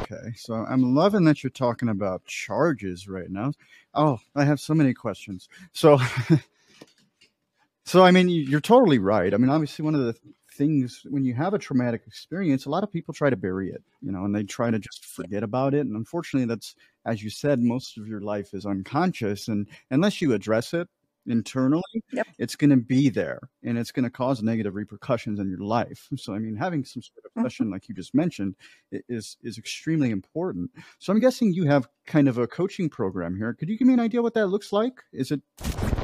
Okay, 0.01 0.33
so 0.35 0.53
I'm 0.53 0.93
loving 0.93 1.23
that 1.23 1.43
you're 1.43 1.49
talking 1.49 1.87
about 1.89 2.25
charges 2.25 3.07
right 3.07 3.29
now. 3.31 3.53
Oh, 3.93 4.19
I 4.35 4.43
have 4.43 4.59
so 4.59 4.73
many 4.73 4.93
questions. 4.93 5.47
So, 5.71 5.97
so 7.85 8.03
I 8.03 8.11
mean, 8.11 8.29
you- 8.29 8.43
you're 8.43 8.61
totally 8.61 8.99
right. 8.99 9.33
I 9.33 9.37
mean, 9.37 9.49
obviously, 9.49 9.83
one 9.85 9.95
of 9.95 10.01
the 10.01 10.15
things 10.57 11.01
when 11.09 11.23
you 11.25 11.33
have 11.33 11.53
a 11.53 11.59
traumatic 11.59 12.03
experience, 12.07 12.65
a 12.65 12.69
lot 12.69 12.83
of 12.83 12.91
people 12.91 13.13
try 13.13 13.29
to 13.29 13.35
bury 13.35 13.69
it, 13.71 13.83
you 14.01 14.11
know, 14.11 14.25
and 14.25 14.35
they 14.35 14.43
try 14.43 14.69
to 14.71 14.79
just 14.79 15.05
forget 15.05 15.43
about 15.43 15.73
it. 15.73 15.81
And 15.85 15.95
unfortunately, 15.95 16.47
that's 16.47 16.75
as 17.05 17.23
you 17.23 17.29
said, 17.29 17.59
most 17.59 17.97
of 17.97 18.07
your 18.07 18.21
life 18.21 18.53
is 18.53 18.65
unconscious, 18.65 19.47
and 19.47 19.67
unless 19.91 20.21
you 20.21 20.33
address 20.33 20.73
it 20.73 20.87
internally, 21.25 21.81
Yep. 22.11 22.27
it's 22.37 22.55
going 22.55 22.69
to 22.69 22.77
be 22.77 23.09
there, 23.09 23.39
and 23.63 23.77
it's 23.77 23.91
going 23.91 24.03
to 24.03 24.09
cause 24.09 24.43
negative 24.43 24.75
repercussions 24.75 25.39
in 25.39 25.49
your 25.49 25.59
life. 25.59 26.09
So, 26.17 26.33
I 26.33 26.39
mean, 26.39 26.55
having 26.55 26.83
some 26.83 27.01
sort 27.01 27.25
of 27.25 27.31
Mhm. 27.33 27.43
session 27.43 27.69
like 27.69 27.87
you 27.87 27.95
just 27.95 28.13
mentioned 28.13 28.55
is 28.91 29.37
is 29.41 29.57
extremely 29.57 30.11
important. 30.11 30.69
So, 30.99 31.13
I'm 31.13 31.19
guessing 31.19 31.53
you 31.53 31.65
have 31.65 31.87
kind 32.05 32.27
of 32.27 32.37
a 32.37 32.47
coaching 32.47 32.89
program 32.89 33.35
here. 33.37 33.53
Could 33.53 33.69
you 33.69 33.77
give 33.77 33.87
me 33.87 33.93
an 33.93 33.99
idea 34.01 34.21
what 34.21 34.33
that 34.35 34.47
looks 34.47 34.71
like? 34.73 35.01
Is 35.13 35.31
it 35.31 35.41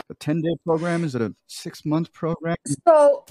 a 0.10 0.13
10 0.15 0.41
day 0.41 0.56
program? 0.65 1.03
Is 1.03 1.15
it 1.15 1.22
a 1.22 1.36
six 1.48 1.86
month 1.86 2.12
program? 2.13 2.56
So 2.86 3.25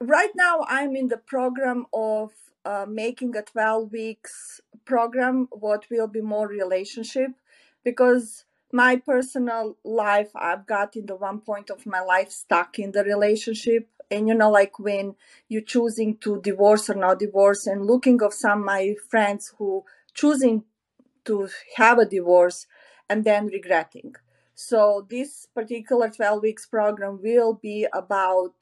right 0.00 0.30
now 0.34 0.64
I'm 0.68 0.96
in 0.96 1.08
the 1.08 1.16
program 1.16 1.86
of 1.92 2.32
uh, 2.64 2.86
making 2.88 3.36
a 3.36 3.42
12 3.42 3.92
weeks 3.92 4.60
program 4.84 5.48
what 5.50 5.86
will 5.90 6.06
be 6.06 6.20
more 6.20 6.48
relationship 6.48 7.30
because 7.84 8.44
my 8.72 8.96
personal 8.96 9.76
life 9.84 10.30
I've 10.34 10.66
got 10.66 10.96
in 10.96 11.06
the 11.06 11.16
one 11.16 11.40
point 11.40 11.70
of 11.70 11.86
my 11.86 12.00
life 12.00 12.30
stuck 12.30 12.78
in 12.78 12.92
the 12.92 13.02
relationship. 13.02 13.88
And 14.10 14.28
you 14.28 14.34
know 14.34 14.50
like 14.50 14.78
when 14.78 15.16
you're 15.48 15.62
choosing 15.62 16.16
to 16.18 16.40
divorce 16.40 16.88
or 16.88 16.94
not 16.94 17.18
divorce 17.18 17.66
and 17.66 17.86
looking 17.86 18.22
of 18.22 18.32
some 18.32 18.64
my 18.64 18.94
friends 19.08 19.52
who 19.58 19.84
choosing 20.14 20.64
to 21.24 21.48
have 21.76 21.98
a 21.98 22.06
divorce 22.06 22.66
and 23.08 23.24
then 23.24 23.46
regretting. 23.46 24.14
So 24.54 25.06
this 25.08 25.46
particular 25.54 26.08
12 26.10 26.42
weeks 26.42 26.66
program 26.66 27.20
will 27.22 27.54
be 27.54 27.86
about 27.92 28.54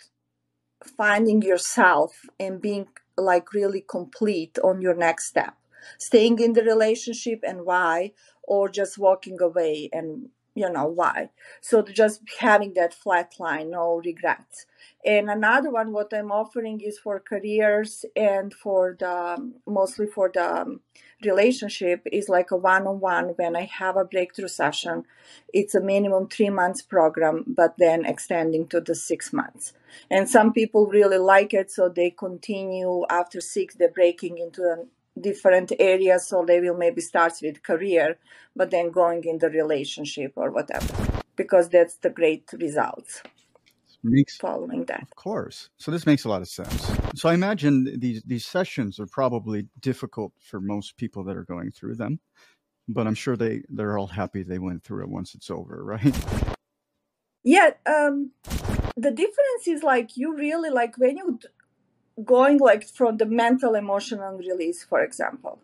finding 0.85 1.43
yourself 1.43 2.23
and 2.39 2.61
being 2.61 2.89
like 3.17 3.53
really 3.53 3.81
complete 3.81 4.59
on 4.63 4.81
your 4.81 4.95
next 4.95 5.27
step. 5.29 5.55
Staying 5.99 6.41
in 6.41 6.53
the 6.53 6.63
relationship 6.63 7.41
and 7.47 7.65
why 7.65 8.13
or 8.43 8.69
just 8.69 8.99
walking 8.99 9.41
away 9.41 9.89
and 9.93 10.29
you 10.57 10.71
know 10.71 10.87
why. 10.87 11.31
So 11.61 11.83
just 11.83 12.23
having 12.41 12.75
that 12.75 12.95
flat 12.95 13.35
line 13.41 13.71
no 13.71 14.03
regrets. 14.05 14.67
And 15.05 15.31
another 15.31 15.71
one 15.71 15.93
what 15.93 16.13
i'm 16.15 16.33
offering 16.33 16.81
is 16.81 16.99
for 16.99 17.21
careers 17.21 18.05
and 18.17 18.55
for 18.55 18.97
the 18.99 19.53
mostly 19.67 20.07
for 20.09 20.31
the 20.35 20.63
um, 20.63 20.81
relationship 21.25 22.03
is 22.13 22.29
like 22.29 22.51
a 22.53 22.57
one-on-one 22.57 23.27
when 23.37 23.57
i 23.57 23.65
have 23.65 23.97
a 23.97 24.05
breakthrough 24.05 24.49
session. 24.49 25.05
It's 25.55 25.75
a 25.77 25.81
minimum 25.83 26.29
three 26.29 26.51
months 26.51 26.83
program 26.83 27.45
but 27.47 27.77
then 27.79 28.05
extending 28.07 28.67
to 28.69 28.81
the 28.81 28.95
six 28.97 29.33
months. 29.33 29.75
And 30.11 30.29
some 30.29 30.53
people 30.53 30.89
really 30.89 31.19
like 31.19 31.55
it 31.55 31.71
so 31.71 31.89
they 31.89 32.11
continue 32.11 33.05
after 33.11 33.41
six 33.41 33.77
they're 33.77 33.91
breaking 33.91 34.39
into 34.39 34.63
a 34.63 34.77
different 35.21 35.73
areas 35.79 36.27
so 36.27 36.45
they 36.45 36.61
will 36.61 36.77
maybe 36.77 37.01
start 37.01 37.33
with 37.43 37.63
career 37.63 38.19
but 38.55 38.71
then 38.71 38.91
going 38.91 39.25
in 39.25 39.39
the 39.39 39.51
relationship 39.51 40.33
or 40.37 40.51
whatever 40.51 40.95
because 41.37 41.69
that's 41.69 41.97
the 41.97 42.11
great 42.11 42.49
results 42.59 43.23
Makes 44.03 44.37
following 44.37 44.85
that 44.85 45.03
Of 45.03 45.15
course. 45.17 45.71
So 45.79 45.91
this 45.91 46.07
makes 46.07 46.25
a 46.25 46.29
lot 46.29 46.43
of 46.43 46.49
sense. 46.49 46.93
So 47.17 47.29
I 47.29 47.35
imagine 47.35 47.99
these 47.99 48.23
these 48.23 48.47
sessions 48.47 49.01
are 49.01 49.07
probably 49.07 49.67
difficult 49.81 50.33
for 50.39 50.61
most 50.61 50.97
people 50.97 51.25
that 51.25 51.37
are 51.37 51.45
going 51.45 51.73
through 51.73 51.97
them, 51.97 52.21
but 52.89 53.07
I'm 53.07 53.15
sure 53.15 53.37
they 53.37 53.63
they're 53.69 53.99
all 53.99 54.07
happy 54.07 54.43
they 54.43 54.59
went 54.59 54.85
through 54.85 55.03
it 55.03 55.09
once 55.09 55.35
it's 55.35 55.51
over, 55.51 55.83
right? 55.83 56.15
yeah 57.43 57.71
um 57.87 58.33
the 58.97 59.11
difference 59.11 59.67
is 59.69 59.83
like 59.83 60.17
you 60.17 60.35
really 60.37 60.71
like 60.71 60.99
when 60.99 61.17
you 61.17 61.39
going 62.25 62.59
like 62.59 62.87
from 62.89 63.17
the 63.19 63.27
mental 63.27 63.75
emotional 63.75 64.39
release 64.39 64.85
for 64.85 65.01
example. 65.03 65.61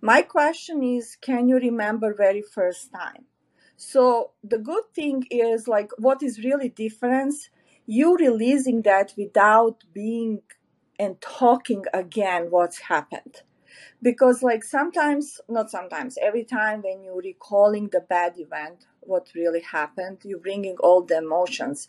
My 0.00 0.22
question 0.22 0.82
is 0.82 1.16
can 1.20 1.48
you 1.48 1.56
remember 1.56 2.14
very 2.14 2.42
first 2.42 2.92
time? 2.92 3.24
So 3.76 4.32
the 4.42 4.58
good 4.58 4.84
thing 4.94 5.26
is 5.30 5.68
like 5.68 5.90
what 5.98 6.22
is 6.22 6.44
really 6.44 6.68
difference 6.68 7.50
you 7.86 8.16
releasing 8.16 8.82
that 8.82 9.12
without 9.16 9.84
being 9.92 10.42
and 10.98 11.20
talking 11.20 11.84
again 11.92 12.46
what's 12.50 12.78
happened. 12.80 13.42
Because 14.02 14.42
like 14.42 14.64
sometimes 14.64 15.40
not 15.48 15.70
sometimes 15.70 16.18
every 16.22 16.44
time 16.44 16.82
when 16.82 17.02
you're 17.04 17.22
recalling 17.22 17.88
the 17.90 18.00
bad 18.00 18.34
event 18.38 18.86
what 19.06 19.28
really 19.34 19.60
happened. 19.60 20.18
You're 20.24 20.38
bringing 20.38 20.76
all 20.78 21.02
the 21.02 21.18
emotions. 21.18 21.88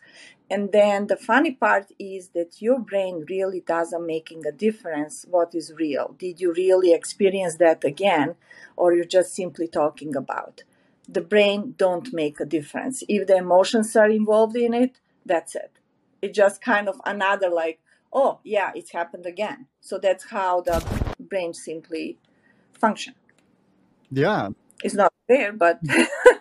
And 0.50 0.72
then 0.72 1.08
the 1.08 1.16
funny 1.16 1.52
part 1.52 1.92
is 1.98 2.30
that 2.30 2.62
your 2.62 2.80
brain 2.80 3.26
really 3.30 3.62
doesn't 3.62 4.06
making 4.06 4.46
a 4.46 4.52
difference 4.52 5.26
what 5.30 5.56
is 5.56 5.74
real. 5.74 6.16
Did 6.20 6.40
you 6.40 6.54
really 6.54 6.94
experience 6.94 7.56
that 7.56 7.84
again 7.84 8.36
or 8.76 8.94
you're 8.94 9.06
just 9.06 9.34
simply 9.34 9.68
talking 9.68 10.16
about? 10.16 10.64
The 11.08 11.22
brain 11.22 11.76
don't 11.78 12.14
make 12.14 12.40
a 12.40 12.46
difference. 12.46 13.04
If 13.08 13.28
the 13.28 13.38
emotions 13.38 13.96
are 13.96 14.10
involved 14.10 14.56
in 14.56 14.74
it 14.74 15.00
that's 15.26 15.56
it. 15.56 15.72
It's 16.22 16.36
just 16.36 16.62
kind 16.62 16.88
of 16.88 17.02
another 17.06 17.50
like 17.50 17.80
oh 18.14 18.40
yeah 18.44 18.72
it's 18.76 18.92
happened 18.92 19.26
again. 19.26 19.68
So 19.82 19.98
that's 19.98 20.30
how 20.30 20.62
the 20.62 20.84
brain 21.20 21.54
simply 21.54 22.18
function. 22.80 23.16
Yeah. 24.12 24.50
it's 24.84 24.94
not 24.94 25.12
there 25.28 25.52
but 25.52 25.80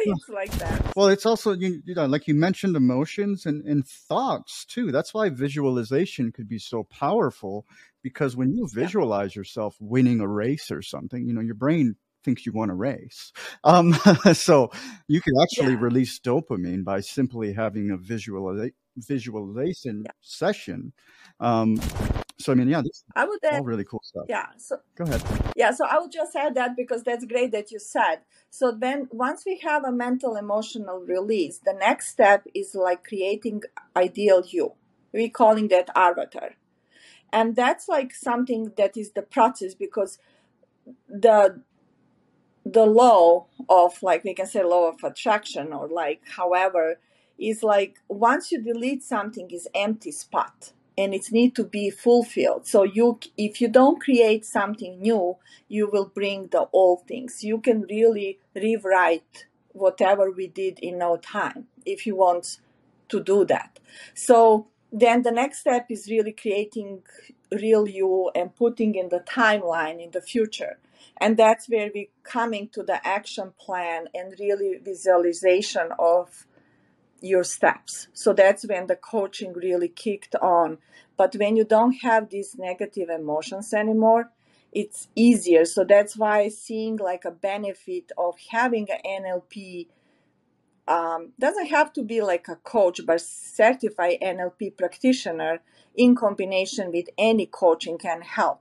it's 0.04 0.28
like 0.28 0.50
that 0.58 0.84
Well, 0.96 1.08
it's 1.08 1.26
also 1.26 1.52
you, 1.52 1.82
you 1.84 1.94
know 1.94 2.06
like 2.06 2.28
you 2.28 2.34
mentioned 2.34 2.76
emotions 2.76 3.46
and 3.46 3.64
and 3.64 3.86
thoughts 3.86 4.64
too. 4.64 4.92
That's 4.92 5.12
why 5.12 5.28
visualization 5.30 6.32
could 6.32 6.48
be 6.48 6.58
so 6.58 6.84
powerful 6.84 7.66
because 8.02 8.36
when 8.36 8.52
you 8.54 8.68
yeah 8.76 8.90
visualize 8.92 9.34
yourself 9.34 9.76
winning 9.80 10.20
a 10.20 10.28
race 10.28 10.70
or 10.70 10.82
something, 10.82 11.26
you 11.26 11.32
know, 11.34 11.40
your 11.40 11.54
brain 11.54 11.96
thinks 12.22 12.46
you 12.46 12.52
won 12.52 12.70
a 12.70 12.74
race. 12.74 13.32
Um, 13.64 13.94
so 14.34 14.70
you 15.08 15.20
could 15.22 15.34
actually 15.42 15.74
yeah 15.74 15.76
release 15.76 16.20
dopamine 16.20 16.84
by 16.84 17.00
simply 17.00 17.52
having 17.52 17.90
a 17.90 17.96
visualiza- 17.98 18.72
visualization 18.96 20.04
yeah 20.04 20.12
session. 20.20 20.92
Um, 21.40 21.78
so 22.38 22.52
I 22.52 22.54
mean, 22.56 22.68
yeah, 22.68 22.82
this 22.82 23.04
i 23.14 23.24
would 23.24 23.38
add 23.44 23.60
all 23.60 23.64
really 23.64 23.84
cool 23.84 24.00
stuff. 24.02 24.24
yeah 24.28 24.46
so 24.56 24.78
Go 24.96 25.04
ahead. 25.04 25.22
yeah 25.56 25.70
so 25.70 25.86
i 25.86 25.98
would 25.98 26.10
just 26.12 26.34
add 26.34 26.54
that 26.56 26.76
because 26.76 27.02
that's 27.02 27.24
great 27.24 27.52
that 27.52 27.70
you 27.70 27.78
said 27.78 28.20
so 28.50 28.72
then 28.72 29.08
once 29.12 29.44
we 29.46 29.58
have 29.62 29.84
a 29.84 29.92
mental 29.92 30.36
emotional 30.36 30.98
release 31.00 31.60
the 31.64 31.72
next 31.72 32.08
step 32.08 32.44
is 32.54 32.74
like 32.74 33.04
creating 33.04 33.62
ideal 33.96 34.42
you 34.46 34.72
we 35.12 35.28
calling 35.28 35.68
that 35.68 35.88
avatar 35.94 36.50
and 37.32 37.56
that's 37.56 37.88
like 37.88 38.14
something 38.14 38.72
that 38.76 38.96
is 38.96 39.12
the 39.12 39.22
process 39.22 39.74
because 39.74 40.18
the 41.08 41.60
the 42.64 42.86
law 42.86 43.46
of 43.68 44.02
like 44.02 44.24
we 44.24 44.34
can 44.34 44.46
say 44.46 44.62
law 44.64 44.88
of 44.88 45.02
attraction 45.04 45.72
or 45.72 45.86
like 45.86 46.22
however 46.36 46.98
is 47.38 47.62
like 47.62 47.96
once 48.08 48.50
you 48.50 48.62
delete 48.62 49.02
something 49.02 49.50
is 49.50 49.68
empty 49.74 50.10
spot 50.10 50.72
and 50.96 51.14
it 51.14 51.32
need 51.32 51.54
to 51.56 51.64
be 51.64 51.90
fulfilled. 51.90 52.66
So 52.66 52.82
you 52.82 53.18
if 53.36 53.60
you 53.60 53.68
don't 53.68 54.00
create 54.00 54.44
something 54.44 55.00
new 55.00 55.36
you 55.68 55.88
will 55.90 56.06
bring 56.06 56.48
the 56.48 56.68
old 56.72 57.06
things. 57.06 57.42
You 57.42 57.58
can 57.58 57.82
really 57.82 58.38
rewrite 58.54 59.46
whatever 59.72 60.30
we 60.30 60.46
did 60.46 60.78
in 60.78 60.98
no 60.98 61.16
time 61.16 61.66
if 61.84 62.06
you 62.06 62.14
want 62.14 62.58
to 63.08 63.22
do 63.22 63.44
that. 63.46 63.80
So 64.14 64.68
then 64.92 65.22
the 65.22 65.32
next 65.32 65.58
step 65.60 65.86
is 65.90 66.08
really 66.08 66.32
creating 66.32 67.02
real 67.50 67.88
you 67.88 68.30
and 68.34 68.54
putting 68.54 68.94
in 68.94 69.08
the 69.08 69.20
timeline 69.20 70.02
in 70.02 70.12
the 70.12 70.20
future. 70.20 70.78
And 71.20 71.36
that's 71.36 71.68
where 71.68 71.90
we 71.94 72.10
coming 72.22 72.68
to 72.68 72.82
the 72.82 73.04
action 73.06 73.52
plan 73.58 74.06
and 74.14 74.34
really 74.38 74.78
visualization 74.82 75.88
of 75.98 76.46
your 77.24 77.44
steps. 77.44 78.08
So 78.12 78.32
that's 78.32 78.66
when 78.66 78.86
the 78.86 78.96
coaching 78.96 79.52
really 79.52 79.88
kicked 79.88 80.34
on. 80.36 80.78
But 81.16 81.34
when 81.36 81.56
you 81.56 81.64
don't 81.64 81.96
have 82.02 82.30
these 82.30 82.56
negative 82.58 83.08
emotions 83.08 83.72
anymore 83.72 84.30
it's 84.74 85.08
easier. 85.14 85.64
So 85.64 85.84
that's 85.84 86.16
why 86.16 86.48
seeing 86.48 86.96
like 86.96 87.24
a 87.24 87.30
benefit 87.30 88.10
of 88.18 88.34
having 88.50 88.88
an 88.90 89.22
nlp 89.24 89.86
um, 90.86 91.32
doesn't 91.38 91.68
have 91.68 91.92
to 91.94 92.02
be 92.02 92.20
like 92.20 92.46
a 92.48 92.56
coach 92.56 93.00
but 93.06 93.20
certified 93.20 94.18
nlp 94.20 94.76
practitioner 94.76 95.60
in 95.94 96.14
combination 96.14 96.90
with 96.92 97.06
any 97.16 97.46
coaching 97.46 97.96
can 97.96 98.20
help. 98.20 98.60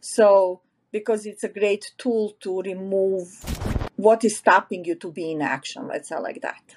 So 0.00 0.60
because 0.92 1.26
it's 1.26 1.42
a 1.42 1.48
great 1.48 1.92
tool 1.98 2.36
to 2.40 2.60
remove 2.60 3.28
what 3.96 4.24
is 4.24 4.36
stopping 4.36 4.84
you 4.84 4.94
to 4.96 5.10
be 5.10 5.32
in 5.32 5.40
action. 5.40 5.88
Let's 5.88 6.10
say 6.10 6.18
like 6.18 6.42
that 6.42 6.76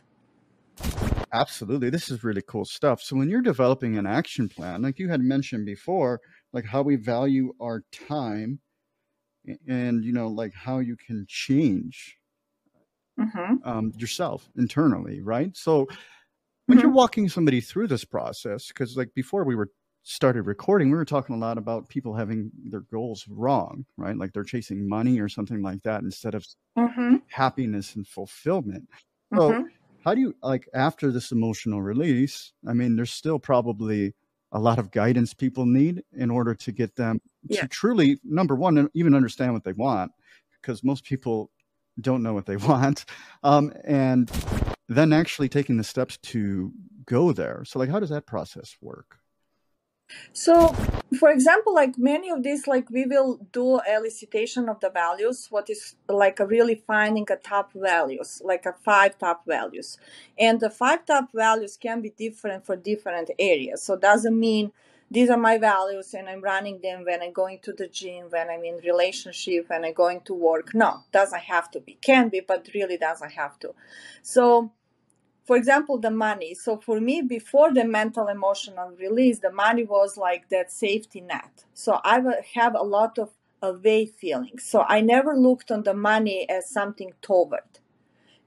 Absolutely. 1.31 1.89
This 1.89 2.09
is 2.09 2.23
really 2.23 2.41
cool 2.47 2.65
stuff. 2.65 3.01
So 3.01 3.15
when 3.15 3.29
you're 3.29 3.41
developing 3.41 3.97
an 3.97 4.05
action 4.05 4.49
plan, 4.49 4.81
like 4.81 4.99
you 4.99 5.09
had 5.09 5.21
mentioned 5.21 5.65
before, 5.65 6.21
like 6.53 6.65
how 6.65 6.81
we 6.81 6.95
value 6.95 7.53
our 7.61 7.83
time 7.91 8.59
and 9.67 10.03
you 10.03 10.11
know 10.11 10.27
like 10.27 10.53
how 10.53 10.79
you 10.79 10.95
can 10.95 11.25
change 11.27 12.17
mm-hmm. 13.19 13.55
um, 13.63 13.91
yourself 13.97 14.49
internally, 14.57 15.21
right? 15.21 15.55
So 15.55 15.87
when 16.65 16.77
mm-hmm. 16.77 16.87
you're 16.87 16.93
walking 16.93 17.29
somebody 17.29 17.61
through 17.61 17.87
this 17.87 18.05
process, 18.05 18.67
because 18.67 18.97
like 18.97 19.13
before 19.13 19.43
we 19.43 19.55
were 19.55 19.69
started 20.03 20.43
recording, 20.43 20.89
we 20.89 20.97
were 20.97 21.05
talking 21.05 21.35
a 21.35 21.39
lot 21.39 21.57
about 21.57 21.89
people 21.89 22.15
having 22.15 22.51
their 22.65 22.81
goals 22.91 23.25
wrong, 23.29 23.85
right? 23.97 24.17
Like 24.17 24.33
they're 24.33 24.43
chasing 24.43 24.87
money 24.87 25.19
or 25.19 25.29
something 25.29 25.61
like 25.61 25.83
that 25.83 26.01
instead 26.01 26.33
of 26.33 26.45
mm-hmm. 26.77 27.17
happiness 27.29 27.95
and 27.95 28.07
fulfillment. 28.07 28.87
So 29.35 29.51
Mm-hmm. 29.51 29.61
How 30.03 30.13
do 30.13 30.21
you 30.21 30.35
like 30.41 30.67
after 30.73 31.11
this 31.11 31.31
emotional 31.31 31.81
release? 31.81 32.53
I 32.67 32.73
mean, 32.73 32.95
there's 32.95 33.11
still 33.11 33.39
probably 33.39 34.13
a 34.51 34.59
lot 34.59 34.79
of 34.79 34.91
guidance 34.91 35.33
people 35.33 35.65
need 35.65 36.03
in 36.13 36.31
order 36.31 36.55
to 36.55 36.71
get 36.71 36.95
them 36.95 37.21
Yeah. 37.47 37.61
to 37.61 37.67
truly 37.67 38.19
number 38.23 38.55
one 38.55 38.89
even 38.93 39.13
understand 39.13 39.53
what 39.53 39.63
they 39.63 39.73
want 39.73 40.11
because 40.61 40.83
most 40.83 41.03
people 41.03 41.51
don't 42.01 42.23
know 42.23 42.33
what 42.33 42.45
they 42.45 42.57
want 42.71 43.05
um, 43.43 43.71
and 43.83 44.31
then 44.87 45.13
actually 45.13 45.49
taking 45.49 45.77
the 45.77 45.83
steps 45.83 46.17
to 46.17 46.71
go 47.05 47.31
there 47.31 47.63
so 47.65 47.77
like 47.79 47.89
how 47.89 47.99
does 47.99 48.09
that 48.09 48.25
process 48.25 48.75
work 48.81 49.18
So, 50.33 50.75
for 51.19 51.29
example, 51.29 51.73
like 51.73 51.97
many 51.97 52.29
of 52.29 52.43
these, 52.43 52.67
like 52.67 52.89
we 52.89 53.05
will 53.05 53.39
do 53.51 53.79
elicitation 53.89 54.69
of 54.69 54.79
the 54.79 54.89
values, 54.89 55.47
what 55.49 55.69
is 55.69 55.95
like 56.07 56.39
a 56.39 56.45
really 56.45 56.75
finding 56.75 57.27
a 57.29 57.35
top 57.35 57.73
values, 57.73 58.41
like 58.43 58.65
a 58.65 58.73
five 58.73 59.17
top 59.17 59.45
values. 59.45 59.97
And 60.37 60.59
the 60.59 60.69
five 60.69 61.05
top 61.05 61.29
values 61.33 61.77
can 61.77 62.01
be 62.01 62.11
different 62.11 62.65
for 62.65 62.75
different 62.75 63.31
areas. 63.39 63.83
So 63.83 63.95
doesn't 63.95 64.39
mean 64.39 64.71
these 65.11 65.29
are 65.29 65.37
my 65.37 65.57
values 65.57 66.13
and 66.13 66.29
I'm 66.29 66.41
running 66.41 66.79
them 66.81 67.03
when 67.03 67.21
I'm 67.21 67.33
going 67.33 67.59
to 67.63 67.73
the 67.73 67.87
gym, 67.87 68.25
when 68.29 68.49
I'm 68.49 68.63
in 68.63 68.77
relationship, 68.77 69.69
when 69.69 69.83
I'm 69.83 69.93
going 69.93 70.21
to 70.21 70.33
work. 70.33 70.75
No, 70.75 71.03
doesn't 71.11 71.41
have 71.41 71.71
to 71.71 71.79
be. 71.79 71.97
Can 72.01 72.29
be, 72.29 72.41
but 72.41 72.69
really 72.75 72.97
doesn't 72.97 73.31
have 73.31 73.57
to. 73.59 73.73
So 74.21 74.71
for 75.49 75.57
example 75.57 75.97
the 75.97 76.11
money. 76.11 76.53
So 76.53 76.77
for 76.77 77.01
me 77.01 77.23
before 77.23 77.73
the 77.73 77.83
mental 77.83 78.27
emotional 78.27 78.89
release 78.99 79.39
the 79.39 79.51
money 79.51 79.83
was 79.83 80.15
like 80.15 80.47
that 80.49 80.71
safety 80.71 81.21
net. 81.21 81.65
So 81.73 81.99
i 82.03 82.21
have 82.53 82.75
a 82.75 82.83
lot 82.83 83.17
of 83.17 83.31
away 83.63 84.05
feelings. 84.05 84.63
So 84.63 84.85
i 84.87 85.01
never 85.01 85.35
looked 85.35 85.71
on 85.71 85.81
the 85.81 85.95
money 85.95 86.47
as 86.47 86.69
something 86.69 87.13
toward. 87.23 87.71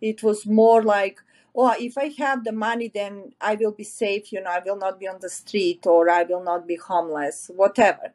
It 0.00 0.22
was 0.22 0.46
more 0.46 0.80
like 0.96 1.18
oh 1.56 1.74
if 1.88 1.98
i 1.98 2.06
have 2.24 2.44
the 2.44 2.52
money 2.68 2.88
then 3.00 3.32
i 3.40 3.52
will 3.56 3.72
be 3.82 3.88
safe 4.02 4.32
you 4.32 4.40
know 4.40 4.52
i 4.58 4.62
will 4.64 4.80
not 4.86 5.00
be 5.00 5.08
on 5.08 5.18
the 5.24 5.28
street 5.40 5.84
or 5.94 6.08
i 6.08 6.22
will 6.22 6.44
not 6.52 6.68
be 6.68 6.76
homeless 6.76 7.50
whatever. 7.62 8.06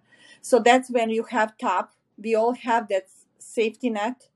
So 0.42 0.60
that's 0.60 0.90
when 0.90 1.10
you 1.10 1.24
have 1.36 1.58
top 1.58 1.88
we 2.26 2.36
all 2.36 2.54
have 2.70 2.88
that 2.88 3.08
safety 3.38 3.90
net 3.90 4.30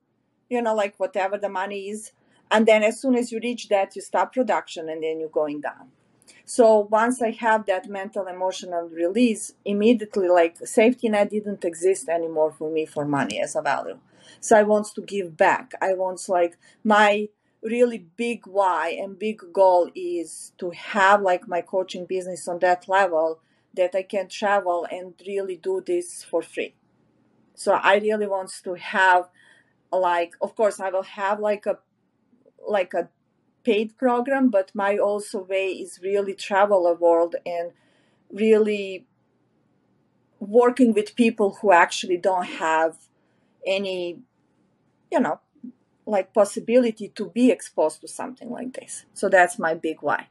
you 0.49 0.61
know 0.61 0.75
like 0.75 0.95
whatever 1.03 1.37
the 1.37 1.53
money 1.61 1.81
is 1.93 2.11
and 2.51 2.67
then 2.67 2.83
as 2.83 3.01
soon 3.01 3.15
as 3.15 3.31
you 3.31 3.39
reach 3.41 3.69
that 3.69 3.95
you 3.95 4.01
stop 4.01 4.33
production 4.33 4.89
and 4.89 5.01
then 5.01 5.19
you're 5.19 5.29
going 5.29 5.61
down. 5.61 5.89
So 6.45 6.87
once 6.91 7.21
i 7.21 7.31
have 7.31 7.65
that 7.65 7.87
mental 7.87 8.27
emotional 8.27 8.89
release 8.89 9.53
immediately 9.65 10.27
like 10.27 10.57
safety 10.67 11.09
net 11.09 11.29
didn't 11.29 11.63
exist 11.63 12.09
anymore 12.09 12.51
for 12.51 12.69
me 12.69 12.85
for 12.85 13.05
money 13.05 13.41
as 13.41 13.55
a 13.55 13.61
value. 13.61 13.99
So 14.39 14.57
i 14.57 14.63
want 14.63 14.87
to 14.95 15.01
give 15.01 15.37
back. 15.37 15.73
I 15.81 15.93
want 15.93 16.27
like 16.27 16.57
my 16.83 17.29
really 17.63 17.99
big 18.17 18.47
why 18.47 18.89
and 18.89 19.19
big 19.19 19.39
goal 19.53 19.89
is 19.95 20.51
to 20.57 20.71
have 20.71 21.21
like 21.21 21.47
my 21.47 21.61
coaching 21.61 22.05
business 22.05 22.47
on 22.47 22.59
that 22.59 22.87
level 22.89 23.39
that 23.73 23.95
i 23.95 24.03
can 24.03 24.27
travel 24.27 24.85
and 24.91 25.13
really 25.25 25.55
do 25.55 25.81
this 25.85 26.23
for 26.23 26.41
free. 26.41 26.73
So 27.55 27.73
i 27.73 27.95
really 27.97 28.27
want 28.27 28.51
to 28.63 28.73
have 28.73 29.29
like 29.91 30.33
of 30.41 30.55
course 30.55 30.79
i 30.79 30.89
will 30.89 31.03
have 31.03 31.39
like 31.39 31.65
a 31.65 31.77
like 32.67 32.93
a 32.93 33.09
paid 33.63 33.97
program, 33.97 34.49
but 34.49 34.71
my 34.73 34.97
also 34.97 35.43
way 35.43 35.71
is 35.71 35.99
really 36.01 36.33
travel 36.33 36.83
the 36.83 36.93
world 36.93 37.35
and 37.45 37.71
really 38.31 39.05
working 40.39 40.93
with 40.93 41.15
people 41.15 41.57
who 41.61 41.71
actually 41.71 42.17
don't 42.17 42.45
have 42.45 42.97
any, 43.65 44.19
you 45.11 45.19
know, 45.19 45.39
like 46.05 46.33
possibility 46.33 47.07
to 47.09 47.29
be 47.29 47.51
exposed 47.51 48.01
to 48.01 48.07
something 48.07 48.49
like 48.49 48.73
this. 48.73 49.05
So 49.13 49.29
that's 49.29 49.59
my 49.59 49.75
big 49.75 49.97
why. 50.01 50.29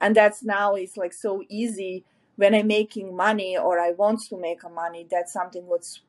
And 0.00 0.16
that's 0.16 0.42
now 0.42 0.74
it's 0.74 0.96
like 0.96 1.12
so 1.12 1.44
easy 1.48 2.04
when 2.36 2.54
I'm 2.54 2.68
making 2.68 3.14
money 3.14 3.56
or 3.58 3.78
I 3.78 3.90
want 3.90 4.22
to 4.30 4.36
make 4.38 4.62
a 4.64 4.70
money, 4.70 5.06
that's 5.10 5.32
something 5.32 5.66
what's 5.66 6.00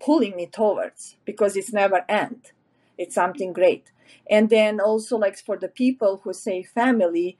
pulling 0.00 0.34
me 0.34 0.46
towards 0.46 1.16
because 1.24 1.56
it's 1.56 1.72
never 1.72 2.04
end. 2.08 2.50
It's 2.98 3.14
something 3.14 3.52
great 3.52 3.92
and 4.28 4.50
then 4.50 4.80
also 4.80 5.16
like 5.16 5.38
for 5.38 5.56
the 5.56 5.68
people 5.68 6.20
who 6.24 6.32
say 6.32 6.62
family 6.62 7.36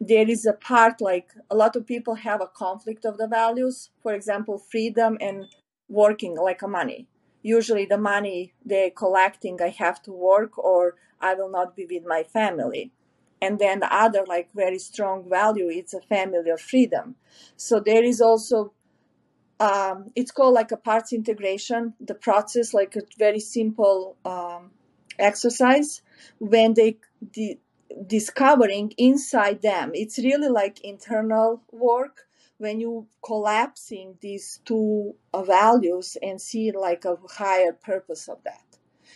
there 0.00 0.28
is 0.28 0.46
a 0.46 0.54
part 0.54 1.00
like 1.00 1.34
a 1.50 1.54
lot 1.54 1.76
of 1.76 1.86
people 1.86 2.14
have 2.14 2.40
a 2.40 2.46
conflict 2.46 3.04
of 3.04 3.18
the 3.18 3.28
values 3.28 3.90
for 4.02 4.14
example 4.14 4.58
freedom 4.58 5.18
and 5.20 5.46
working 5.88 6.36
like 6.36 6.62
a 6.62 6.68
money. 6.68 7.06
Usually 7.42 7.84
the 7.84 7.98
money 7.98 8.54
they're 8.64 8.90
collecting 8.90 9.60
i 9.60 9.68
have 9.68 10.00
to 10.02 10.12
work 10.12 10.56
or 10.58 10.96
i 11.20 11.34
will 11.34 11.50
not 11.50 11.76
be 11.76 11.86
with 11.86 12.04
my 12.06 12.22
family. 12.22 12.92
And 13.42 13.58
then 13.58 13.80
the 13.80 13.94
other 13.94 14.24
like 14.26 14.48
very 14.54 14.78
strong 14.78 15.28
value 15.28 15.68
it's 15.68 15.92
a 15.94 16.00
family 16.00 16.50
or 16.50 16.58
freedom. 16.58 17.16
So 17.56 17.78
there 17.80 18.02
is 18.04 18.20
also 18.20 18.72
um, 19.58 20.10
it's 20.16 20.30
called 20.30 20.54
like 20.54 20.72
a 20.72 20.76
parts 20.78 21.12
integration 21.12 21.92
the 22.00 22.14
process 22.14 22.72
like 22.72 22.96
a 22.96 23.02
very 23.18 23.40
simple 23.40 24.16
um, 24.24 24.70
exercise 25.20 26.02
when 26.38 26.74
they 26.74 26.96
di- 27.32 27.58
discovering 28.06 28.92
inside 28.96 29.62
them. 29.62 29.90
It's 29.94 30.18
really 30.18 30.48
like 30.48 30.80
internal 30.82 31.62
work 31.72 32.26
when 32.58 32.78
you 32.80 33.06
collapsing 33.24 34.16
these 34.20 34.60
two 34.64 35.14
uh, 35.32 35.42
values 35.42 36.16
and 36.22 36.40
see 36.40 36.72
like 36.72 37.04
a 37.04 37.16
higher 37.28 37.72
purpose 37.72 38.28
of 38.28 38.38
that. 38.44 38.64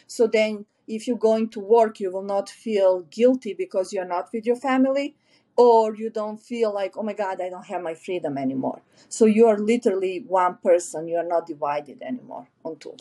So 0.06 0.26
then 0.26 0.66
if 0.88 1.06
you're 1.06 1.16
going 1.16 1.48
to 1.50 1.60
work 1.60 2.00
you 2.00 2.10
will 2.10 2.22
not 2.22 2.48
feel 2.48 3.00
guilty 3.10 3.54
because 3.54 3.92
you're 3.92 4.04
not 4.04 4.28
with 4.32 4.46
your 4.46 4.56
family 4.56 5.14
or 5.56 5.94
you 5.94 6.10
don't 6.10 6.38
feel 6.38 6.74
like 6.74 6.96
oh 6.96 7.02
my 7.02 7.12
god 7.12 7.40
i 7.40 7.48
don't 7.48 7.66
have 7.66 7.82
my 7.82 7.94
freedom 7.94 8.36
anymore. 8.36 8.82
So 9.08 9.24
you 9.26 9.46
are 9.46 9.58
literally 9.58 10.24
one 10.26 10.56
person 10.62 11.08
you 11.08 11.16
are 11.16 11.24
not 11.26 11.46
divided 11.46 12.02
anymore 12.02 12.48
on 12.64 12.76
two 12.76 12.96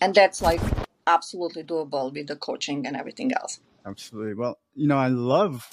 and 0.00 0.14
that's 0.14 0.42
like 0.42 0.60
absolutely 1.06 1.62
doable 1.64 2.12
with 2.12 2.26
the 2.28 2.36
coaching 2.36 2.86
and 2.86 2.96
everything 2.96 3.32
else. 3.32 3.60
Absolutely. 3.86 4.34
Well, 4.34 4.58
you 4.74 4.88
know, 4.88 4.98
I 4.98 5.08
love 5.08 5.68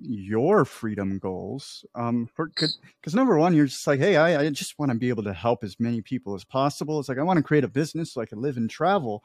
your 0.00 0.64
freedom 0.64 1.18
goals. 1.18 1.84
Um, 1.94 2.28
because 2.36 3.14
number 3.14 3.36
one, 3.36 3.54
you're 3.54 3.66
just 3.66 3.86
like, 3.86 3.98
hey, 3.98 4.16
I, 4.16 4.42
I 4.42 4.50
just 4.50 4.78
want 4.78 4.92
to 4.92 4.98
be 4.98 5.08
able 5.08 5.24
to 5.24 5.32
help 5.32 5.64
as 5.64 5.80
many 5.80 6.00
people 6.00 6.34
as 6.36 6.44
possible. 6.44 7.00
It's 7.00 7.08
like 7.08 7.18
I 7.18 7.24
want 7.24 7.38
to 7.38 7.42
create 7.42 7.64
a 7.64 7.68
business 7.68 8.12
so 8.12 8.20
I 8.20 8.26
can 8.26 8.40
live 8.40 8.56
and 8.56 8.70
travel. 8.70 9.22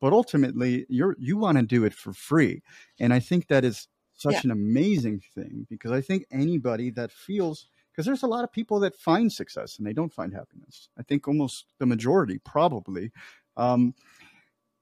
but 0.00 0.12
ultimately 0.12 0.84
you're 0.88 1.16
you 1.18 1.36
want 1.38 1.58
to 1.58 1.64
do 1.64 1.84
it 1.84 1.94
for 1.94 2.12
free 2.12 2.60
and 3.00 3.12
i 3.14 3.20
think 3.20 3.46
that 3.46 3.64
is 3.64 3.86
such 4.14 4.34
Yeah. 4.34 4.40
an 4.46 4.50
amazing 4.50 5.18
thing 5.34 5.66
because 5.70 5.92
i 5.92 6.00
think 6.08 6.24
anybody 6.32 6.90
that 6.98 7.12
feels 7.12 7.68
because 7.90 8.04
there's 8.06 8.24
a 8.24 8.32
lot 8.34 8.42
of 8.44 8.50
people 8.52 8.80
that 8.80 8.96
find 8.96 9.32
success 9.32 9.78
and 9.78 9.86
they 9.86 9.92
don't 9.98 10.12
find 10.20 10.32
happiness 10.34 10.88
i 11.00 11.02
think 11.08 11.28
almost 11.28 11.66
the 11.78 11.86
majority 11.94 12.38
probably 12.56 13.12
um, 13.56 13.94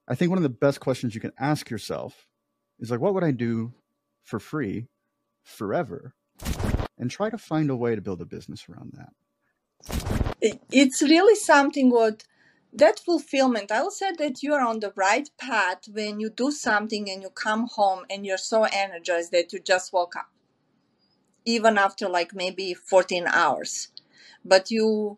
i 0.07 0.15
think 0.15 0.29
one 0.29 0.37
of 0.37 0.43
the 0.43 0.49
best 0.49 0.79
questions 0.79 1.15
you 1.15 1.21
can 1.21 1.33
ask 1.39 1.69
yourself 1.69 2.27
is 2.79 2.91
like 2.91 2.99
what 2.99 3.13
would 3.13 3.23
i 3.23 3.31
do 3.31 3.73
for 4.23 4.39
free 4.39 4.87
forever 5.43 6.13
and 6.97 7.09
try 7.09 7.29
to 7.29 7.37
find 7.37 7.69
a 7.69 7.75
way 7.75 7.95
to 7.95 8.01
build 8.01 8.21
a 8.21 8.25
business 8.25 8.67
around 8.69 8.91
that 8.93 9.13
It's 10.71 11.01
really 11.01 11.35
something 11.35 11.89
what 11.89 12.23
that 12.73 12.99
fulfillment. 12.99 13.71
I 13.71 13.81
will 13.81 13.91
say 13.91 14.11
that 14.17 14.41
you 14.41 14.53
are 14.53 14.65
on 14.65 14.79
the 14.79 14.93
right 14.95 15.29
path 15.37 15.87
when 15.91 16.19
you 16.19 16.29
do 16.29 16.51
something 16.51 17.09
and 17.09 17.21
you 17.21 17.29
come 17.29 17.67
home 17.67 18.05
and 18.09 18.25
you're 18.25 18.37
so 18.37 18.63
energized 18.63 19.31
that 19.31 19.51
you 19.51 19.59
just 19.59 19.91
woke 19.91 20.15
up, 20.15 20.29
even 21.45 21.77
after 21.77 22.07
like 22.07 22.33
maybe 22.33 22.73
14 22.73 23.27
hours. 23.27 23.89
But 24.43 24.71
you, 24.71 25.17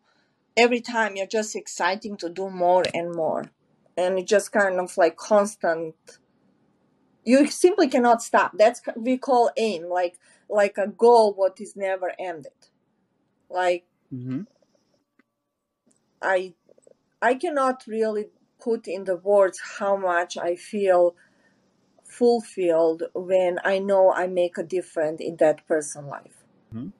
every 0.58 0.82
time 0.82 1.15
you're 1.15 1.28
just 1.28 1.56
exciting 1.56 2.17
to 2.17 2.30
do 2.30 2.50
more 2.50 2.84
and 2.93 3.13
more. 3.13 3.52
And 3.97 4.19
it 4.19 4.27
just 4.27 4.51
kind 4.51 4.79
of 4.79 4.97
like 4.97 5.15
constant. 5.17 5.95
You 7.23 7.47
simply 7.47 7.88
cannot 7.88 8.21
stop. 8.21 8.53
That's 8.58 8.82
we 8.95 9.17
call 9.17 9.51
aim, 9.58 9.88
like 9.89 10.19
like 10.49 10.77
a 10.77 10.88
goal 10.88 11.34
what 11.34 11.60
is 11.62 11.75
never 11.75 12.12
ended. 12.19 12.51
Like 13.49 13.86
mm-hmm. 14.13 14.41
I 16.21 16.53
I 17.21 17.36
cannot 17.36 17.86
really 17.88 18.27
put 18.60 18.88
in 18.88 19.03
the 19.03 19.15
words 19.17 19.60
how 19.79 19.95
much 19.97 20.38
I 20.38 20.56
feel 20.56 21.15
fulfilled 22.03 23.03
when 23.13 23.60
I 23.63 23.79
know 23.79 24.13
I 24.13 24.27
make 24.27 24.58
a 24.58 24.63
difference 24.63 25.19
in 25.21 25.38
that 25.38 25.65
person's 25.67 26.08
life. 26.08 26.43
Mhm. 26.73 26.91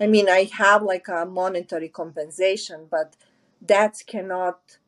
I 0.00 0.06
mean, 0.06 0.28
I 0.28 0.44
have 0.44 0.82
like 0.82 1.08
a 1.08 1.24
monetary 1.26 1.88
compensation, 1.88 2.86
but 2.90 3.16
that 3.62 4.02
cannot 4.06 4.78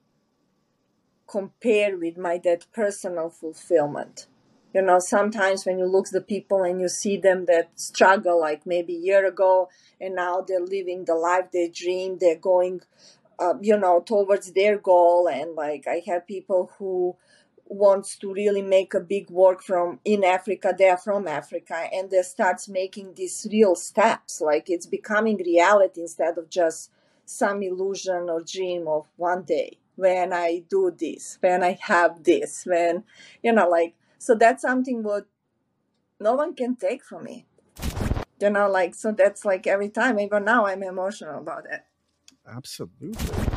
compare 1.28 1.96
with 1.96 2.16
my 2.16 2.38
that 2.44 2.66
personal 2.72 3.30
fulfillment. 3.30 4.26
You 4.74 4.82
know, 4.82 4.98
sometimes 4.98 5.64
when 5.64 5.78
you 5.78 5.86
look 5.86 6.08
the 6.08 6.20
people 6.20 6.62
and 6.62 6.80
you 6.80 6.88
see 6.88 7.16
them 7.16 7.46
that 7.46 7.70
struggle 7.74 8.40
like 8.40 8.66
maybe 8.66 8.96
a 8.96 9.00
year 9.00 9.26
ago 9.26 9.68
and 10.00 10.14
now 10.14 10.42
they're 10.46 10.60
living 10.60 11.04
the 11.04 11.14
life 11.14 11.46
they 11.52 11.68
dream, 11.68 12.18
they're 12.18 12.36
going 12.36 12.82
uh, 13.38 13.54
you 13.60 13.76
know 13.76 14.00
towards 14.00 14.52
their 14.52 14.78
goal. 14.78 15.28
And 15.28 15.54
like 15.54 15.86
i 15.86 16.02
have 16.06 16.26
people 16.26 16.72
who 16.78 17.16
wants 17.66 18.16
to 18.16 18.32
really 18.32 18.62
make 18.62 18.94
a 18.94 19.00
big 19.00 19.28
work 19.28 19.62
from 19.62 20.00
in 20.02 20.24
africa 20.24 20.74
they're 20.78 20.96
from 20.96 21.28
africa 21.28 21.86
and 21.92 22.10
they 22.10 22.22
starts 22.22 22.66
making 22.68 23.14
these 23.14 23.46
real 23.52 23.74
steps. 23.74 24.40
Like 24.40 24.70
it's 24.70 24.86
becoming 24.86 25.36
reality 25.38 26.02
instead 26.02 26.38
of 26.38 26.50
just 26.50 26.90
some 27.26 27.62
illusion 27.62 28.28
or 28.30 28.42
dream 28.42 28.88
of 28.88 29.06
one 29.16 29.42
day 29.42 29.78
when 29.98 30.32
i 30.32 30.62
do 30.70 30.94
this 30.96 31.38
when 31.40 31.62
i 31.62 31.76
have 31.80 32.22
this 32.22 32.64
when 32.64 33.02
you 33.42 33.52
know 33.52 33.68
like 33.68 33.94
so 34.18 34.34
that's 34.34 34.62
something 34.62 35.02
what 35.02 35.26
no 36.20 36.34
one 36.34 36.54
can 36.54 36.76
take 36.76 37.04
from 37.04 37.24
me 37.24 37.46
you 38.40 38.50
know 38.50 38.70
like 38.70 38.94
so 38.94 39.10
that's 39.12 39.44
like 39.44 39.66
every 39.66 39.88
time 39.88 40.20
even 40.20 40.44
now 40.44 40.66
i'm 40.66 40.82
emotional 40.82 41.38
about 41.38 41.64
it 41.70 41.82
Absolutely. 42.50 43.16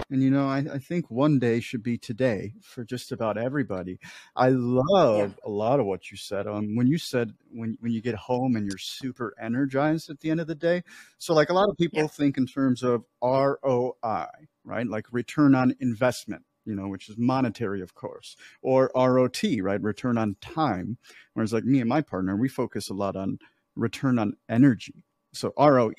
And 0.09 0.21
you 0.21 0.29
know, 0.29 0.47
I, 0.47 0.57
I 0.73 0.77
think 0.77 1.09
one 1.09 1.39
day 1.39 1.61
should 1.61 1.83
be 1.83 1.97
today 1.97 2.53
for 2.61 2.83
just 2.83 3.11
about 3.11 3.37
everybody. 3.37 3.99
I 4.35 4.49
love 4.49 5.35
a 5.45 5.49
lot 5.49 5.79
of 5.79 5.85
what 5.85 6.11
you 6.11 6.17
said. 6.17 6.47
Um, 6.47 6.75
when 6.75 6.87
you 6.87 6.97
said 6.97 7.33
when 7.51 7.77
when 7.79 7.93
you 7.93 8.01
get 8.01 8.15
home 8.15 8.55
and 8.55 8.65
you're 8.65 8.77
super 8.77 9.33
energized 9.39 10.09
at 10.09 10.19
the 10.19 10.29
end 10.29 10.41
of 10.41 10.47
the 10.47 10.55
day. 10.55 10.83
So 11.17 11.33
like 11.33 11.49
a 11.49 11.53
lot 11.53 11.69
of 11.69 11.77
people 11.77 12.01
yeah 12.01 12.07
think 12.07 12.37
in 12.37 12.45
terms 12.45 12.83
of 12.83 13.05
ROI, 13.23 14.27
right? 14.63 14.87
Like 14.87 15.05
return 15.11 15.55
on 15.55 15.75
investment, 15.79 16.43
you 16.65 16.75
know, 16.75 16.87
which 16.87 17.09
is 17.09 17.17
monetary, 17.17 17.81
of 17.81 17.95
course, 17.95 18.35
or 18.61 18.91
ROT, 18.95 19.41
right? 19.61 19.81
Return 19.81 20.17
on 20.17 20.35
time. 20.41 20.97
Whereas 21.33 21.53
like 21.53 21.63
me 21.63 21.79
and 21.79 21.89
my 21.89 22.01
partner, 22.01 22.35
we 22.35 22.49
focus 22.49 22.89
a 22.89 22.93
lot 22.93 23.15
on 23.15 23.39
return 23.75 24.19
on 24.19 24.33
energy. 24.49 25.05
So 25.33 25.53
ROE 25.57 25.93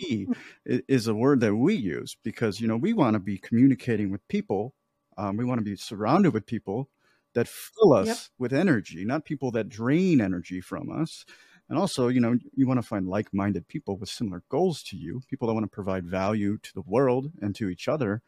is 0.66 1.06
a 1.06 1.14
word 1.14 1.40
that 1.40 1.56
we 1.56 1.74
use 1.74 2.16
because 2.22 2.60
you 2.60 2.68
know 2.68 2.76
we 2.76 2.92
want 2.92 3.14
to 3.14 3.20
be 3.20 3.38
communicating 3.38 4.10
with 4.10 4.26
people. 4.28 4.74
Um, 5.16 5.36
we 5.36 5.44
want 5.44 5.58
to 5.58 5.64
be 5.64 5.76
surrounded 5.76 6.34
with 6.34 6.46
people 6.46 6.90
that 7.34 7.48
fill 7.48 7.94
yep 8.04 8.16
us 8.16 8.30
with 8.38 8.52
energy, 8.52 9.04
not 9.04 9.24
people 9.24 9.50
that 9.52 9.68
drain 9.68 10.20
energy 10.20 10.60
from 10.60 10.90
us. 10.90 11.24
And 11.68 11.78
also, 11.78 12.08
you 12.08 12.20
know, 12.20 12.36
you 12.54 12.66
want 12.66 12.82
to 12.82 12.86
find 12.86 13.08
like-minded 13.08 13.66
people 13.66 13.96
with 13.96 14.10
similar 14.10 14.42
goals 14.50 14.82
to 14.84 14.96
you, 14.96 15.22
people 15.28 15.48
that 15.48 15.54
want 15.54 15.64
to 15.64 15.74
provide 15.74 16.04
value 16.04 16.58
to 16.58 16.74
the 16.74 16.82
world 16.82 17.30
and 17.40 17.54
to 17.54 17.70
each 17.70 17.88
other. 17.88 18.20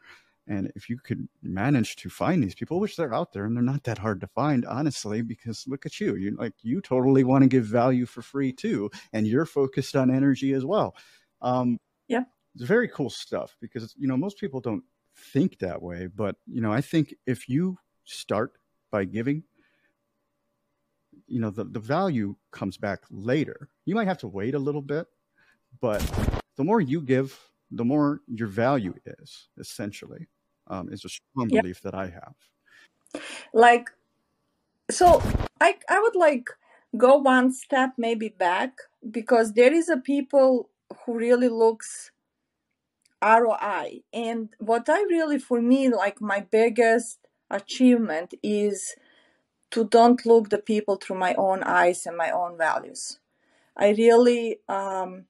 And 0.47 0.71
if 0.75 0.89
you 0.89 0.97
could 0.97 1.27
manage 1.41 1.95
to 1.97 2.09
find 2.09 2.43
these 2.43 2.55
people, 2.55 2.79
which 2.79 2.95
they're 2.95 3.13
out 3.13 3.33
there 3.33 3.45
and 3.45 3.55
they're 3.55 3.63
not 3.63 3.83
that 3.85 3.97
hard 3.97 4.21
to 4.21 4.27
find, 4.27 4.65
honestly, 4.65 5.21
because 5.21 5.65
look 5.67 5.85
at 5.85 5.99
you. 5.99 6.15
You 6.15 6.35
like 6.37 6.53
you 6.61 6.81
totally 6.81 7.23
want 7.23 7.43
to 7.43 7.47
give 7.47 7.65
value 7.65 8.05
for 8.05 8.21
free 8.21 8.51
too, 8.51 8.91
and 9.11 9.25
you're 9.25 9.45
focused 9.45 9.95
on 9.95 10.11
energy 10.11 10.53
as 10.53 10.63
well. 10.63 10.95
Um, 11.41 11.79
yep 12.07 12.27
it's 12.55 12.63
very 12.63 12.87
cool 12.87 13.09
stuff 13.09 13.55
because 13.59 13.93
you 13.97 14.07
know 14.07 14.17
most 14.17 14.39
people 14.39 14.61
don't 14.61 14.83
think 15.31 15.59
that 15.59 15.81
way, 15.81 16.07
but 16.07 16.37
you 16.47 16.61
know 16.61 16.71
I 16.71 16.81
think 16.81 17.13
if 17.27 17.49
you 17.49 17.77
start 18.05 18.53
by 18.91 19.03
giving, 19.03 19.43
you 21.27 21.41
know 21.41 21.49
the, 21.49 21.65
the 21.65 21.79
value 21.79 22.35
comes 22.51 22.77
back 22.77 23.01
later. 23.11 23.69
You 23.85 23.93
might 23.93 24.07
have 24.07 24.19
to 24.19 24.27
wait 24.27 24.55
a 24.55 24.59
little 24.59 24.81
bit, 24.81 25.05
but 25.81 26.01
the 26.55 26.63
more 26.63 26.79
you 26.79 27.01
give, 27.01 27.37
the 27.71 27.85
more 27.85 28.21
your 28.27 28.47
value 28.47 28.93
is 29.05 29.49
essentially 29.59 30.27
um, 30.67 30.89
is 30.89 31.05
a 31.05 31.09
strong 31.09 31.49
yep. 31.49 31.63
belief 31.63 31.81
that 31.81 31.95
I 31.95 32.07
have. 32.07 32.35
like 33.53 33.89
so 34.91 35.21
i 35.61 35.75
i 35.89 35.99
would 35.99 36.15
like 36.15 36.49
go 36.97 37.17
one 37.17 37.51
step 37.51 37.93
maybe 37.97 38.29
back 38.29 38.71
because 39.09 39.53
there 39.53 39.73
is 39.73 39.89
a 39.89 39.97
people 39.97 40.69
who 40.99 41.17
really 41.17 41.49
looks 41.49 42.11
roi 43.23 44.01
and 44.13 44.49
what 44.59 44.87
i 44.89 45.01
really 45.03 45.39
for 45.39 45.61
me 45.61 45.89
like 45.89 46.21
my 46.21 46.45
biggest 46.51 47.19
achievement 47.49 48.33
is 48.43 48.95
to 49.71 49.83
don't 49.83 50.25
look 50.25 50.49
the 50.49 50.57
people 50.57 50.95
through 50.95 51.17
my 51.17 51.33
own 51.35 51.63
eyes 51.63 52.05
and 52.05 52.15
my 52.15 52.31
own 52.31 52.57
values. 52.57 53.19
I 53.75 53.89
really 53.89 54.59
um 54.69 55.25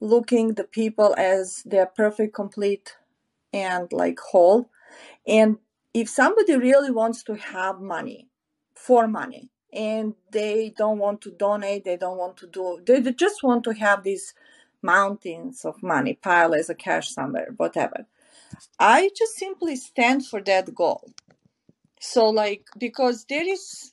looking 0.00 0.54
the 0.54 0.64
people 0.64 1.14
as 1.18 1.62
they're 1.64 1.92
perfect 2.02 2.34
complete 2.34 2.96
and 3.52 3.92
like 3.92 4.18
whole 4.20 4.66
and 5.26 5.58
if 5.94 6.08
somebody 6.08 6.56
really 6.56 6.90
wants 6.90 7.22
to 7.24 7.36
have 7.36 7.80
money 7.80 8.28
for 8.74 9.06
money 9.06 9.50
and 9.72 10.14
they 10.32 10.74
don't 10.76 10.98
want 10.98 11.20
to 11.22 11.30
donate, 11.30 11.84
they 11.84 11.96
don't 11.96 12.18
want 12.18 12.36
to 12.38 12.46
do, 12.46 12.80
they 12.84 13.00
just 13.12 13.42
want 13.42 13.64
to 13.64 13.74
have 13.74 14.02
these 14.02 14.34
mountains 14.82 15.64
of 15.64 15.82
money 15.82 16.14
pile 16.14 16.54
as 16.54 16.70
a 16.70 16.74
cash 16.74 17.10
somewhere, 17.10 17.54
whatever. 17.56 18.06
I 18.78 19.10
just 19.16 19.36
simply 19.36 19.76
stand 19.76 20.26
for 20.26 20.42
that 20.42 20.74
goal. 20.74 21.12
So, 22.00 22.28
like, 22.30 22.66
because 22.78 23.26
there 23.28 23.48
is, 23.48 23.92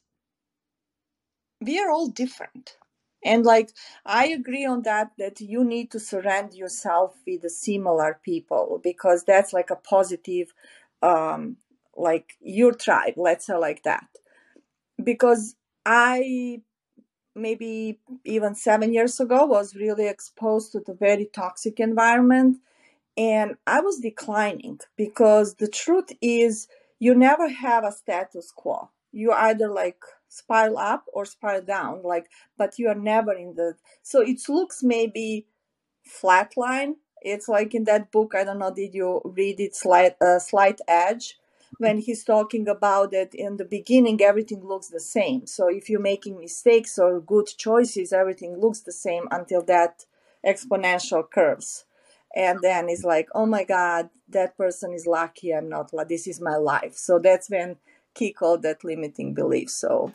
we 1.61 1.79
are 1.79 1.91
all 1.91 2.09
different. 2.09 2.77
And 3.23 3.45
like, 3.45 3.71
I 4.05 4.27
agree 4.27 4.65
on 4.65 4.83
that, 4.83 5.11
that 5.17 5.41
you 5.41 5.63
need 5.63 5.91
to 5.91 5.99
surround 5.99 6.53
yourself 6.53 7.15
with 7.27 7.49
similar 7.51 8.19
people 8.23 8.79
because 8.83 9.23
that's 9.23 9.53
like 9.53 9.69
a 9.69 9.75
positive, 9.75 10.53
um, 11.01 11.57
like 11.97 12.33
your 12.41 12.73
tribe, 12.73 13.13
let's 13.17 13.47
say 13.47 13.55
like 13.55 13.83
that. 13.83 14.07
Because 15.03 15.55
I 15.85 16.61
maybe 17.35 17.99
even 18.25 18.55
seven 18.55 18.93
years 18.93 19.19
ago 19.19 19.45
was 19.45 19.75
really 19.75 20.07
exposed 20.07 20.71
to 20.71 20.79
the 20.81 20.93
very 20.93 21.25
toxic 21.25 21.79
environment 21.79 22.57
and 23.17 23.55
i 23.67 23.79
was 23.81 23.99
declining 23.99 24.79
because 24.97 25.55
the 25.55 25.67
truth 25.67 26.09
is 26.21 26.67
you 26.99 27.15
never 27.15 27.49
have 27.49 27.83
a 27.83 27.91
status 27.91 28.51
quo 28.51 28.89
you 29.11 29.31
either 29.33 29.69
like 29.69 30.01
spiral 30.29 30.77
up 30.77 31.05
or 31.11 31.25
spiral 31.25 31.61
down 31.61 32.01
like 32.03 32.29
but 32.57 32.79
you 32.79 32.87
are 32.87 32.95
never 32.95 33.33
in 33.33 33.55
the 33.55 33.75
so 34.03 34.21
it 34.21 34.39
looks 34.47 34.83
maybe 34.83 35.45
flat 36.03 36.55
line 36.55 36.95
it's 37.21 37.47
like 37.49 37.73
in 37.75 37.83
that 37.83 38.11
book 38.11 38.33
i 38.35 38.43
don't 38.43 38.59
know 38.59 38.73
did 38.73 38.93
you 38.93 39.21
read 39.25 39.59
it 39.59 39.75
slight 39.75 40.15
uh, 40.21 40.39
slight 40.39 40.79
edge? 40.87 41.37
When 41.77 41.99
he's 41.99 42.23
talking 42.25 42.67
about 42.67 43.13
it 43.13 43.33
in 43.33 43.57
the 43.57 43.63
beginning 43.65 44.21
everything 44.21 44.65
looks 44.65 44.87
the 44.87 44.99
same. 44.99 45.45
So 45.45 45.67
if 45.69 45.89
you're 45.89 46.01
making 46.01 46.39
mistakes 46.39 46.97
or 46.99 47.21
good 47.21 47.47
choices 47.57 48.11
everything 48.11 48.59
looks 48.59 48.81
the 48.81 48.91
same 48.91 49.27
until 49.31 49.61
that 49.63 50.05
exponential 50.45 51.29
curves. 51.29 51.85
And 52.35 52.59
then 52.61 52.89
it's 52.89 53.03
like 53.03 53.29
oh 53.33 53.45
my 53.45 53.63
god 53.63 54.09
that 54.27 54.57
person 54.57 54.93
is 54.93 55.07
lucky 55.07 55.51
i'm 55.51 55.69
not 55.69 55.91
this 56.09 56.27
is 56.27 56.41
my 56.41 56.55
life. 56.55 56.95
So 56.95 57.19
that's 57.19 57.49
when 57.49 57.77
kick 58.15 58.41
all 58.41 58.57
that 58.59 58.83
limiting 58.83 59.33
beliefs. 59.33 59.75
So 59.75 60.11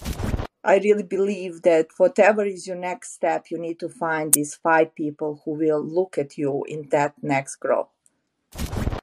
I 0.62 0.78
really 0.78 1.02
believe 1.02 1.62
that 1.62 1.88
whatever 1.98 2.44
is 2.44 2.66
your 2.66 2.76
next 2.76 3.12
step, 3.12 3.46
you 3.50 3.58
need 3.58 3.78
to 3.80 3.88
find 3.88 4.32
these 4.32 4.54
five 4.54 4.94
people 4.94 5.42
who 5.44 5.52
will 5.52 5.84
look 5.84 6.16
at 6.16 6.38
you 6.38 6.64
in 6.66 6.88
that 6.90 7.14
next 7.22 7.56
growth. 7.56 7.88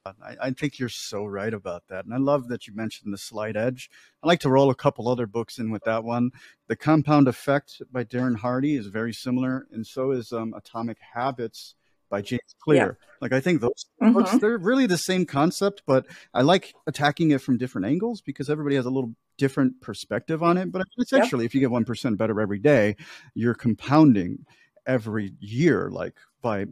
I, 0.04 0.36
I, 0.40 0.50
think 0.50 0.80
you're 0.80 0.88
so 0.88 1.24
right 1.24 1.54
about 1.54 1.84
that. 1.88 2.04
And 2.04 2.12
I 2.12 2.16
love 2.16 2.48
that 2.48 2.66
you 2.66 2.74
mentioned 2.74 3.12
the 3.12 3.18
slight 3.18 3.56
edge. 3.56 3.88
I 4.22 4.26
like 4.26 4.40
to 4.40 4.50
roll 4.50 4.70
a 4.70 4.74
couple 4.74 5.08
other 5.08 5.26
books 5.26 5.58
in 5.58 5.70
with 5.70 5.84
that 5.84 6.02
one. 6.02 6.32
The 6.66 6.74
Compound 6.74 7.28
Effect 7.28 7.80
by 7.92 8.02
Darren 8.02 8.36
Hardy 8.36 8.74
is 8.74 8.88
very 8.88 9.12
similar, 9.12 9.68
and 9.70 9.86
so 9.86 10.10
is 10.10 10.32
um, 10.32 10.54
Atomic 10.54 10.98
Habits 11.14 11.76
by 12.12 12.20
James 12.20 12.54
Clear. 12.60 12.98
Yeah. 13.00 13.06
Like 13.22 13.32
I 13.32 13.40
think 13.40 13.62
those 13.62 13.86
mm-hmm. 14.00 14.12
books, 14.12 14.38
they're 14.38 14.58
really 14.58 14.86
the 14.86 14.98
same 14.98 15.24
concept, 15.24 15.82
but 15.86 16.06
I 16.34 16.42
like 16.42 16.74
attacking 16.86 17.30
it 17.30 17.40
from 17.40 17.56
different 17.56 17.86
angles 17.86 18.20
because 18.20 18.50
everybody 18.50 18.76
has 18.76 18.84
a 18.84 18.90
little 18.90 19.14
different 19.38 19.80
perspective 19.80 20.42
on 20.42 20.58
it. 20.58 20.70
But 20.70 20.82
essentially, 20.98 21.44
yep. 21.44 21.48
if 21.48 21.54
you 21.54 21.60
get 21.60 21.70
one 21.70 21.86
percent 21.86 22.18
better 22.18 22.38
every 22.38 22.58
day, 22.58 22.96
you're 23.34 23.54
compounding 23.54 24.44
every 24.86 25.32
year, 25.40 25.90
like 25.90 26.14
by 26.42 26.66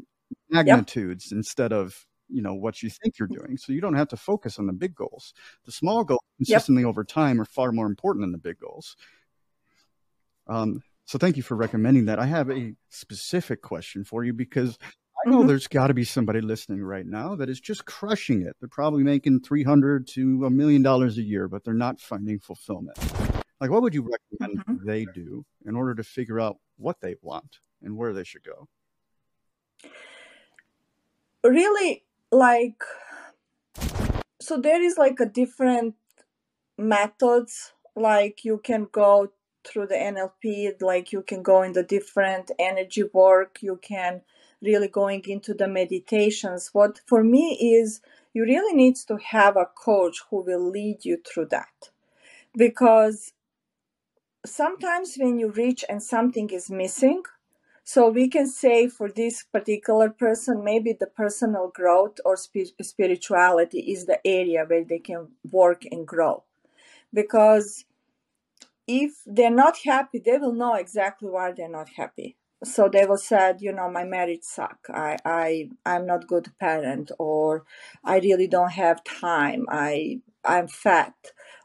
magnitudes 0.51 1.29
yep. 1.31 1.39
instead 1.39 1.73
of 1.73 2.07
you 2.29 2.43
know 2.43 2.55
what 2.55 2.83
you 2.83 2.91
think 3.03 3.19
you're 3.19 3.27
doing 3.27 3.57
so 3.57 3.73
you 3.73 3.81
don't 3.81 3.95
have 3.95 4.07
to 4.07 4.17
focus 4.17 4.61
on 4.61 4.69
the 4.69 4.73
big 4.73 4.95
goals 4.95 5.35
the 5.67 5.73
small 5.73 6.05
goals 6.05 6.21
consistently 6.37 6.83
yep. 6.83 6.89
over 6.89 7.03
time 7.03 7.41
are 7.41 7.45
far 7.45 7.73
more 7.73 7.87
important 7.87 8.23
than 8.23 8.31
the 8.31 8.39
big 8.39 8.57
goals 8.61 8.95
um, 10.47 10.81
so 11.07 11.19
thank 11.19 11.37
you 11.37 11.43
for 11.43 11.57
recommending 11.57 12.05
that 12.05 12.21
i 12.21 12.27
have 12.27 12.49
a 12.49 12.75
specific 12.89 13.63
question 13.63 14.05
for 14.05 14.23
you 14.23 14.33
because 14.33 14.79
i 15.25 15.31
know 15.31 15.39
mm-hmm. 15.39 15.49
there's 15.49 15.69
got 15.69 15.89
to 15.89 15.95
be 15.95 16.05
somebody 16.05 16.41
listening 16.41 16.83
right 16.83 17.07
now 17.07 17.35
that 17.35 17.49
is 17.49 17.61
just 17.61 17.85
crushing 17.85 18.43
it 18.43 18.57
they're 18.61 18.69
probably 18.69 19.03
making 19.03 19.41
300 19.41 20.07
to 20.07 20.45
a 20.45 20.51
million 20.51 20.83
dollars 20.83 21.19
a 21.19 21.23
year 21.23 21.49
but 21.49 21.65
they're 21.65 21.75
not 21.75 22.01
finding 22.01 22.39
fulfillment 22.39 22.97
like 23.61 23.71
what 23.71 23.83
would 23.83 23.95
you 23.95 24.09
recommend 24.09 24.65
mm-hmm. 24.65 24.87
they 24.87 25.05
do 25.07 25.45
in 25.67 25.77
order 25.77 25.95
to 25.95 26.03
figure 26.03 26.41
out 26.41 26.57
what 26.77 27.01
they 27.01 27.17
want 27.23 27.59
and 27.83 27.97
where 27.97 28.13
they 28.13 28.25
should 28.25 28.45
go 28.45 28.69
really 31.45 32.05
like 32.31 32.83
so 34.41 34.59
there 34.59 34.83
is 34.83 34.97
like 34.97 35.19
a 35.21 35.27
different 35.27 35.95
methods 36.79 37.73
like 37.97 38.45
you 38.45 38.59
can 38.59 38.87
go 38.91 39.31
through 39.65 39.87
the 39.87 39.95
nlp 39.95 40.81
like 40.81 41.13
you 41.13 41.23
can 41.23 41.43
go 41.43 41.63
in 41.63 41.73
the 41.73 41.83
different 41.83 42.51
energy 42.59 43.05
work 43.13 43.59
you 43.61 43.79
can 43.83 44.23
really 44.63 44.89
going 44.89 45.23
into 45.27 45.55
the 45.55 45.69
meditations 45.69 46.71
what 46.73 47.01
for 47.07 47.25
me 47.25 47.59
is 47.79 48.01
you 48.33 48.45
really 48.45 48.77
needs 48.77 49.05
to 49.05 49.17
have 49.17 49.57
a 49.57 49.67
coach 49.67 50.21
who 50.31 50.43
will 50.43 50.71
lead 50.71 51.05
you 51.05 51.19
through 51.27 51.47
that 51.47 51.91
because 52.57 53.33
sometimes 54.45 55.17
when 55.17 55.39
you 55.39 55.51
reach 55.51 55.85
and 55.89 56.03
something 56.03 56.51
is 56.51 56.71
missing 56.71 57.23
so 57.93 58.09
we 58.09 58.29
can 58.29 58.47
say 58.47 58.87
for 58.87 59.11
this 59.11 59.43
particular 59.43 60.11
person, 60.11 60.63
maybe 60.63 60.93
the 60.93 61.09
personal 61.09 61.73
growth 61.75 62.19
or 62.25 62.37
spirituality 62.37 63.81
is 63.81 64.07
the 64.07 64.25
area 64.25 64.65
where 64.65 64.85
they 64.85 65.01
can 65.01 65.29
work 65.51 65.83
and 65.91 66.07
grow. 66.07 66.45
Because 67.13 67.85
if 68.87 69.23
they're 69.27 69.51
not 69.51 69.79
happy, 69.85 70.21
they 70.25 70.39
will 70.39 70.53
know 70.53 70.75
exactly 70.75 71.29
why 71.29 71.51
they're 71.51 71.69
not 71.69 71.89
happy. 71.97 72.37
So 72.63 72.89
they 72.89 73.07
will 73.07 73.17
say, 73.17 73.55
you 73.59 73.73
know, 73.73 73.91
my 73.91 74.05
marriage 74.05 74.43
suck. 74.43 74.79
I, 74.91 75.17
I, 75.25 75.71
I'm 75.87 76.07
not 76.07 76.27
good 76.27 76.53
parent, 76.59 77.11
or 77.19 77.65
I 78.05 78.19
really 78.19 78.47
don't 78.47 78.73
have 78.73 79.03
time. 79.05 79.65
I, 79.71 80.21
I'm 80.45 80.69
fat. 80.69 81.15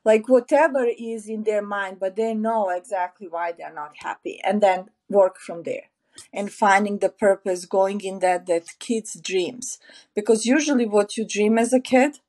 Like 0.05 0.29
whatever 0.29 0.85
is 0.85 1.27
in 1.27 1.43
their 1.43 1.61
mind, 1.61 1.97
but 1.99 2.15
they 2.15 2.33
know 2.33 2.69
exactly 2.69 3.27
why 3.27 3.51
they're 3.51 3.73
not 3.73 3.93
happy, 3.97 4.39
and 4.43 4.61
then 4.61 4.89
work 5.09 5.37
from 5.39 5.63
there 5.63 5.89
and 6.33 6.51
finding 6.51 6.99
the 6.99 7.09
purpose 7.09 7.65
going 7.65 8.01
in 8.01 8.19
that 8.19 8.45
that 8.45 8.79
kids 8.79 9.19
dreams 9.19 9.79
because 10.15 10.45
usually 10.45 10.85
what 10.85 11.17
you 11.17 11.25
dream 11.27 11.57
as 11.57 11.73
a 11.73 11.79
kid 11.79 12.19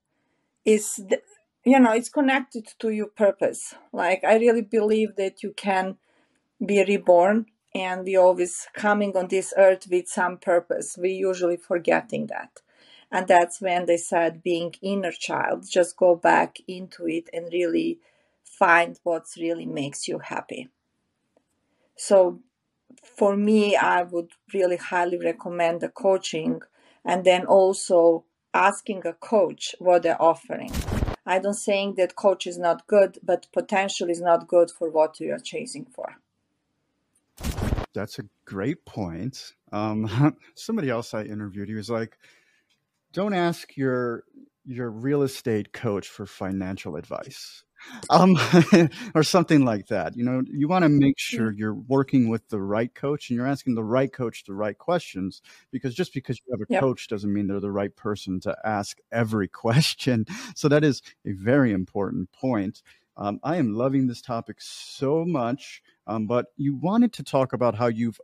is 0.64 0.96
the, 0.96 1.20
you 1.64 1.79
know 1.79 1.92
it's 1.92 2.09
connected 2.09 2.66
to 2.79 2.90
your 2.90 3.07
purpose 3.07 3.74
like 3.92 4.22
i 4.24 4.37
really 4.37 4.62
believe 4.62 5.16
that 5.16 5.42
you 5.42 5.52
can 5.57 5.96
be 6.64 6.85
reborn 6.85 7.46
and 7.76 8.04
we 8.04 8.16
always 8.16 8.66
coming 8.74 9.16
on 9.16 9.28
this 9.28 9.52
earth 9.56 9.86
with 9.90 10.08
some 10.08 10.38
purpose 10.38 10.96
we 10.98 11.10
usually 11.10 11.56
forgetting 11.56 12.26
that 12.26 12.62
and 13.12 13.28
that's 13.28 13.60
when 13.60 13.86
they 13.86 13.96
said 13.96 14.42
being 14.42 14.74
inner 14.82 15.12
child 15.12 15.64
just 15.70 15.96
go 15.96 16.16
back 16.16 16.58
into 16.66 17.06
it 17.06 17.28
and 17.32 17.52
really 17.52 17.98
find 18.42 18.98
what's 19.02 19.36
really 19.36 19.66
makes 19.66 20.08
you 20.08 20.18
happy 20.18 20.68
so 21.96 22.40
for 23.02 23.36
me, 23.36 23.76
I 23.76 24.02
would 24.02 24.32
really 24.52 24.76
highly 24.76 25.18
recommend 25.18 25.80
the 25.80 25.88
coaching 25.88 26.62
and 27.04 27.24
then 27.24 27.46
also 27.46 28.24
asking 28.52 29.06
a 29.06 29.12
coach 29.14 29.74
what 29.78 30.02
they're 30.02 30.20
offering. 30.20 30.72
I 31.24 31.38
don't 31.38 31.54
saying 31.54 31.94
that 31.96 32.16
coach 32.16 32.46
is 32.46 32.58
not 32.58 32.86
good, 32.86 33.18
but 33.22 33.48
potential 33.52 34.08
is 34.10 34.20
not 34.20 34.48
good 34.48 34.70
for 34.70 34.90
what 34.90 35.18
you 35.18 35.32
are 35.32 35.38
chasing 35.38 35.86
for. 35.86 36.16
That's 37.96 38.18
a 38.18 38.24
great 38.44 38.85
point. 38.85 39.54
Um, 39.72 40.37
somebody 40.54 40.90
else 40.90 41.14
I 41.14 41.22
interviewed, 41.22 41.68
he 41.68 41.74
was 41.74 41.90
like, 41.90 42.18
"Don't 43.12 43.35
ask 43.35 43.76
your 43.76 44.24
your 44.66 44.90
real 44.90 45.22
estate 45.22 45.72
coach 45.72 46.09
for 46.09 46.26
financial 46.26 46.96
advice 46.96 47.62
um, 48.11 48.37
or 49.14 49.22
something 49.22 49.64
like 49.64 49.87
that. 49.87 50.16
You 50.16 50.24
know, 50.24 50.42
you 50.46 50.68
want 50.68 50.85
to 50.85 50.88
make 50.88 51.18
sure 51.18 51.52
you're 51.52 51.74
working 51.74 52.28
with 52.28 52.48
the 52.48 52.61
right 52.61 52.92
coach 52.94 53.30
and 53.30 53.37
you're 53.37 53.46
asking 53.46 53.74
the 53.74 53.85
right 53.85 54.12
coach 54.12 54.44
the 54.44 54.54
right 54.54 54.76
questions 54.76 55.40
because 55.70 55.94
just 55.94 56.12
because 56.12 56.38
you 56.38 56.52
have 56.52 56.61
a 56.61 56.72
yep. 56.72 56.80
coach 56.80 57.09
doesn't 57.09 57.32
mean 57.32 57.46
they're 57.46 57.61
the 57.61 57.70
right 57.70 57.94
person 57.96 58.40
to 58.40 58.56
ask 58.64 58.98
every 59.12 59.48
question. 59.64 60.26
So 60.54 60.68
that 60.68 60.85
is 60.85 61.02
a 61.24 61.32
very 61.32 61.72
important 61.72 62.32
point. 62.32 62.82
Um, 63.16 63.40
I 63.42 63.56
am 63.56 63.74
loving 63.74 64.06
this 64.06 64.20
topic 64.20 64.56
so 64.61 65.24
much, 65.24 65.82
um, 66.06 66.26
but 66.26 66.46
you 66.56 66.76
wanted 66.76 67.12
to 67.14 67.22
talk 67.22 67.52
about 67.52 67.74
how 67.74 67.86
you've 67.86 68.20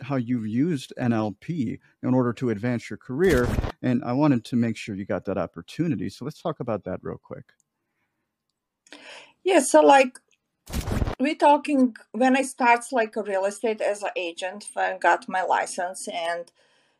how 0.00 0.16
you've 0.16 0.46
used 0.46 0.92
NLP 0.98 1.78
in 2.02 2.14
order 2.14 2.32
to 2.32 2.50
advance 2.50 2.88
your 2.88 2.96
career, 2.96 3.48
and 3.82 4.02
I 4.04 4.12
wanted 4.12 4.44
to 4.46 4.56
make 4.56 4.76
sure 4.76 4.94
you 4.94 5.04
got 5.04 5.24
that 5.26 5.38
opportunity. 5.38 6.08
So 6.08 6.24
let's 6.24 6.40
talk 6.40 6.60
about 6.60 6.84
that 6.84 7.00
real 7.02 7.20
quick. 7.22 7.44
Yeah, 9.44 9.60
so 9.60 9.82
like 9.82 10.18
we're 11.20 11.34
talking 11.34 11.96
when 12.12 12.36
I 12.36 12.42
starts 12.42 12.92
like 12.92 13.16
a 13.16 13.22
real 13.22 13.44
estate 13.44 13.80
as 13.80 14.02
an 14.02 14.10
agent, 14.16 14.64
I 14.76 14.96
got 14.98 15.28
my 15.28 15.42
license 15.42 16.08
and 16.08 16.50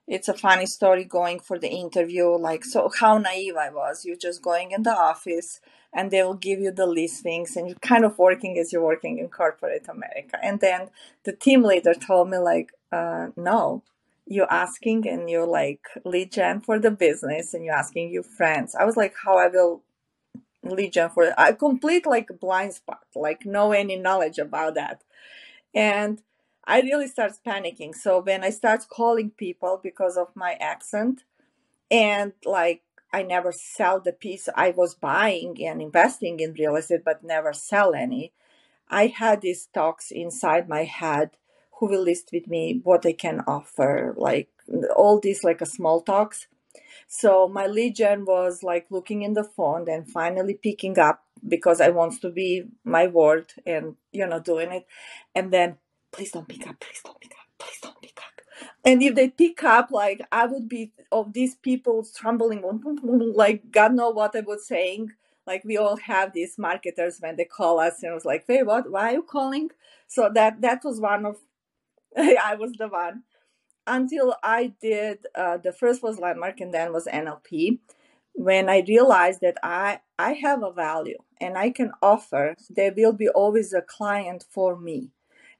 it's 0.07 0.29
a 0.29 0.35
funny 0.35 0.67
story 0.67 1.05
going 1.05 1.39
for 1.39 1.59
the 1.59 1.69
interview 1.69 2.29
like 2.29 2.65
so 2.65 2.91
how 2.99 3.19
naive 3.19 3.57
i 3.57 3.71
was 3.71 4.05
you're 4.05 4.17
just 4.17 4.43
going 4.43 4.73
in 4.73 4.83
the 4.83 4.91
office 4.91 5.61
and 5.95 6.11
they 6.11 6.23
will 6.23 6.35
give 6.35 6.59
you 6.61 6.71
the 6.71 6.87
listings 6.87 7.57
and 7.57 7.69
you're 7.69 7.77
kind 7.79 8.05
of 8.05 8.19
working 8.19 8.59
as 8.59 8.73
you're 8.73 8.85
working 8.85 9.19
in 9.19 9.29
corporate 9.29 9.87
america 9.89 10.39
and 10.43 10.61
then 10.61 10.89
the 11.25 11.33
team 11.33 11.63
leader 11.63 11.95
told 11.95 12.31
me 12.31 12.39
like 12.39 12.73
uh, 12.93 13.29
no 13.37 13.83
you're 14.27 14.53
asking 14.53 15.07
and 15.09 15.29
you're 15.29 15.47
like 15.47 15.87
lead 16.05 16.31
gen 16.31 16.61
for 16.61 16.79
the 16.79 16.91
business 16.91 17.55
and 17.55 17.65
you're 17.65 17.75
asking 17.75 18.11
your 18.11 18.23
friends 18.23 18.75
i 18.75 18.85
was 18.85 18.97
like 18.97 19.15
how 19.25 19.37
i 19.37 19.49
will 19.49 19.83
lead 20.65 20.93
gen 20.93 21.11
for 21.11 21.35
a 21.37 21.55
complete 21.55 22.07
like 22.07 22.29
blind 22.41 22.75
spot, 22.75 23.05
like 23.15 23.45
no 23.45 23.73
any 23.73 23.97
knowledge 23.97 24.39
about 24.39 24.75
that. 24.75 25.03
And 25.75 26.23
I 26.65 26.81
really 26.81 27.09
start 27.09 27.33
panicking. 27.47 27.95
So 27.95 28.21
when 28.21 28.45
I 28.45 28.51
start 28.51 28.87
calling 28.89 29.31
people 29.31 29.81
because 29.83 30.17
of 30.17 30.29
my 30.35 30.55
accent 30.61 31.25
and 31.91 32.33
like 32.45 32.83
I 33.13 33.23
never 33.23 33.53
sell 33.53 34.01
the 34.01 34.13
piece 34.13 34.49
I 34.55 34.71
was 34.71 34.95
buying 34.95 35.63
and 35.63 35.83
investing 35.83 36.41
in 36.41 36.55
real 36.55 36.77
estate, 36.77 37.05
but 37.05 37.23
never 37.23 37.53
sell 37.53 37.95
any. 37.95 38.33
I 38.89 39.07
had 39.09 39.41
these 39.41 39.69
talks 39.73 40.11
inside 40.11 40.69
my 40.69 40.85
head 40.85 41.31
who 41.79 41.87
will 41.87 42.03
list 42.03 42.31
with 42.33 42.47
me 42.47 42.81
what 42.83 43.05
I 43.05 43.13
can 43.13 43.41
offer, 43.47 44.15
like 44.17 44.49
all 44.97 45.19
these 45.19 45.43
like 45.43 45.61
a 45.61 45.67
small 45.67 46.01
talks. 46.01 46.47
So 47.09 47.49
my 47.49 47.67
lead 47.67 47.97
gen 47.97 48.25
was 48.25 48.63
like 48.63 48.87
looking 48.91 49.23
in 49.23 49.35
the 49.35 49.45
phone 49.45 49.89
and 49.89 50.09
finally 50.09 50.55
picking 50.55 50.99
up 50.99 51.25
because 51.47 51.81
I 51.81 51.89
wants 51.91 52.19
to 52.21 52.31
be 52.31 52.65
my 52.85 53.07
word 53.07 53.53
and 53.67 53.97
you 54.13 54.27
know 54.27 54.41
doing 54.41 54.73
it. 54.73 54.87
And 55.35 55.53
then 55.53 55.77
please 56.13 56.31
don't 56.33 56.49
pick 56.49 56.67
up, 56.67 56.79
please 56.81 57.01
don't 57.05 57.21
pick 57.21 57.33
up, 57.33 57.47
please 57.59 57.81
don't 57.83 58.01
pick 58.01 58.19
up. 58.19 58.32
And 58.85 59.03
if 59.03 59.15
they 59.15 59.29
pick 59.31 59.63
up, 59.65 59.91
like 59.91 60.21
I 60.33 60.47
would 60.47 60.69
be 60.69 60.93
of 61.13 61.33
these 61.33 61.55
people 61.57 62.05
stumbling 62.05 62.63
like 63.35 63.71
God 63.71 63.95
know 63.95 64.11
what 64.11 64.37
I 64.37 64.41
was 64.41 64.67
saying. 64.67 65.13
Like 65.47 65.65
we 65.65 65.77
all 65.77 65.97
have 65.97 66.33
these 66.33 66.59
marketers 66.59 67.19
when 67.21 67.37
they 67.37 67.45
call 67.45 67.81
us, 67.81 68.03
and 68.03 68.11
it 68.13 68.15
was 68.15 68.25
like, 68.25 68.45
"Hey, 68.47 68.63
what? 68.63 68.91
Why 68.91 69.11
are 69.11 69.13
you 69.15 69.23
calling?" 69.23 69.71
So 70.09 70.31
that 70.35 70.61
that 70.63 70.83
was 70.85 71.01
one 71.01 71.27
of 71.27 71.37
I 72.17 72.57
was 72.59 72.73
the 72.75 72.89
one 72.89 73.25
until 73.87 74.37
I 74.43 74.75
did 74.81 75.27
uh, 75.35 75.59
the 75.59 75.73
first 75.73 76.03
was 76.03 76.19
landmark 76.21 76.61
and 76.61 76.73
then 76.75 76.93
was 76.93 77.07
NLP. 77.07 77.81
when 78.35 78.69
I 78.69 78.85
realized 78.89 79.41
that 79.43 79.59
I 79.63 80.01
I 80.19 80.35
have 80.35 80.63
a 80.63 80.73
value 80.73 81.19
and 81.41 81.59
I 81.59 81.71
can 81.71 81.93
offer, 82.03 82.57
there 82.71 82.93
will 82.97 83.13
be 83.13 83.29
always 83.29 83.73
a 83.75 83.83
client 83.83 84.45
for 84.51 84.79
me. 84.79 85.11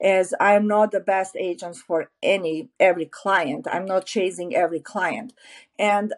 As 0.03 0.35
I'm 0.41 0.67
not 0.67 0.91
the 0.91 1.01
best 1.01 1.37
agent 1.37 1.77
for 1.77 2.11
any 2.23 2.71
every 2.81 3.07
client. 3.07 3.69
I'm 3.71 3.85
not 3.85 4.05
chasing 4.05 4.55
every 4.55 4.81
client. 4.81 5.33
And 5.79 6.13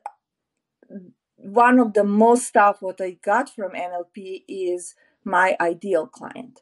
one 1.37 1.79
of 1.79 1.93
the 1.93 2.05
most 2.05 2.47
stuff 2.47 2.81
what 2.81 3.01
I 3.01 3.19
got 3.23 3.51
from 3.51 3.73
NLP 3.73 4.45
is 4.49 4.95
my 5.25 5.57
ideal 5.61 6.07
client. 6.07 6.61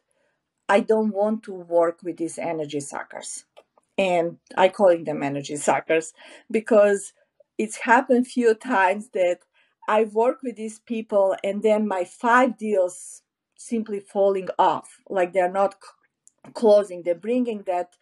I 0.67 0.81
don't 0.81 1.13
want 1.13 1.43
to 1.43 1.53
work 1.53 1.99
with 2.03 2.17
these 2.17 2.37
energy 2.37 2.79
suckers. 2.79 3.45
And 3.97 4.37
I 4.57 4.69
calling 4.69 5.03
them 5.03 5.23
energy 5.23 5.55
suckers 5.55 6.13
because 6.49 7.13
it's 7.57 7.77
happened 7.77 8.27
few 8.27 8.53
times 8.55 9.09
that 9.13 9.39
I 9.87 10.05
work 10.05 10.39
with 10.43 10.55
these 10.55 10.79
people 10.79 11.35
and 11.43 11.61
then 11.61 11.87
my 11.87 12.03
five 12.03 12.57
deals 12.57 13.21
simply 13.55 13.99
falling 13.99 14.49
off, 14.57 14.97
like 15.09 15.33
they're 15.33 15.51
not 15.51 15.75
closing. 16.53 17.03
They're 17.03 17.15
bringing 17.15 17.63
that 17.63 17.95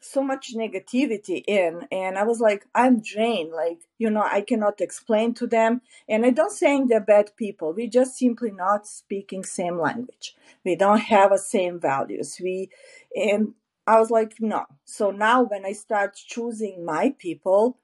so 0.00 0.22
much 0.22 0.54
negativity 0.54 1.42
in 1.46 1.86
and 1.90 2.18
i 2.18 2.22
was 2.22 2.40
like 2.40 2.66
i'm 2.74 3.00
drained 3.00 3.52
like 3.52 3.80
you 3.98 4.08
know 4.08 4.22
i 4.22 4.40
cannot 4.40 4.80
explain 4.80 5.34
to 5.34 5.46
them 5.46 5.80
and 6.08 6.24
i 6.24 6.30
don't 6.30 6.52
saying 6.52 6.86
they're 6.86 7.00
bad 7.00 7.30
people 7.36 7.72
we 7.72 7.88
just 7.88 8.16
simply 8.16 8.50
not 8.50 8.86
speaking 8.86 9.44
same 9.44 9.78
language 9.78 10.36
we 10.64 10.76
don't 10.76 11.00
have 11.00 11.32
a 11.32 11.38
same 11.38 11.80
values 11.80 12.38
we 12.42 12.70
and 13.16 13.54
i 13.86 13.98
was 13.98 14.10
like 14.10 14.34
no 14.40 14.64
so 14.84 15.10
now 15.10 15.42
when 15.42 15.66
i 15.66 15.72
start 15.72 16.14
choosing 16.14 16.84
my 16.84 17.14
people 17.18 17.78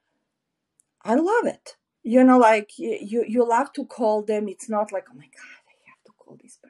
i 1.03 1.15
love 1.15 1.47
it 1.47 1.77
you 2.05 2.23
know 2.23 2.39
like 2.39 2.79
you 2.79 3.25
you 3.27 3.49
love 3.49 3.73
to 3.73 3.85
call 3.85 4.23
them 4.23 4.49
it's 4.49 4.69
not 4.69 4.93
like 4.93 5.07
oh 5.11 5.17
my 5.17 5.25
god 5.25 5.63
i 5.69 5.75
have 5.89 6.03
to 6.05 6.13
call 6.19 6.37
person 6.37 6.64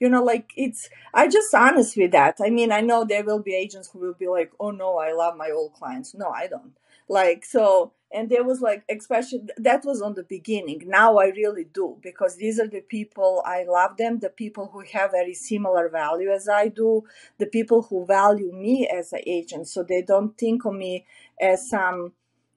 you 0.00 0.08
know 0.08 0.22
like 0.22 0.52
it's 0.56 0.88
i 1.14 1.28
just 1.28 1.54
honest 1.54 1.96
with 1.96 2.12
that 2.12 2.36
i 2.44 2.50
mean 2.50 2.72
i 2.72 2.80
know 2.80 3.04
there 3.04 3.24
will 3.24 3.40
be 3.40 3.54
agents 3.54 3.90
who 3.92 3.98
will 4.00 4.14
be 4.14 4.28
like 4.28 4.52
oh 4.60 4.70
no 4.70 4.98
i 4.98 5.12
love 5.12 5.36
my 5.36 5.50
old 5.50 5.72
clients. 5.74 6.14
No 6.14 6.30
i 6.30 6.46
don't. 6.46 6.72
Like 7.08 7.44
so 7.44 7.92
and 8.12 8.30
there 8.30 8.44
was 8.44 8.60
like 8.60 8.84
especially 8.90 9.42
that 9.58 9.84
was 9.84 10.02
on 10.02 10.14
the 10.14 10.24
beginning. 10.24 10.82
Now 10.86 11.18
i 11.18 11.26
really 11.28 11.64
do 11.64 11.98
because 12.02 12.36
these 12.36 12.60
are 12.60 12.68
the 12.68 12.80
people 12.80 13.42
i 13.46 13.64
love 13.64 13.96
them 13.96 14.20
the 14.20 14.30
people 14.30 14.70
who 14.72 14.82
have 14.92 15.12
very 15.12 15.34
similar 15.34 15.88
value 15.88 16.30
as 16.30 16.48
i 16.48 16.68
do 16.68 17.02
the 17.38 17.46
people 17.46 17.82
who 17.82 18.06
value 18.06 18.52
me 18.52 18.86
as 18.88 19.12
an 19.12 19.20
agent. 19.26 19.68
So 19.68 19.82
they 19.82 20.02
don't 20.02 20.36
think 20.38 20.64
of 20.64 20.74
me 20.74 21.06
as 21.40 21.68
some 21.68 22.12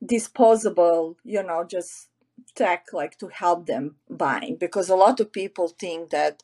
disposable, 0.05 1.17
you 1.23 1.43
know, 1.43 1.63
just 1.65 2.09
tech 2.55 2.87
like 2.93 3.17
to 3.19 3.27
help 3.27 3.65
them 3.67 3.95
buying 4.09 4.55
because 4.57 4.89
a 4.89 4.95
lot 4.95 5.19
of 5.19 5.31
people 5.31 5.67
think 5.67 6.09
that 6.11 6.41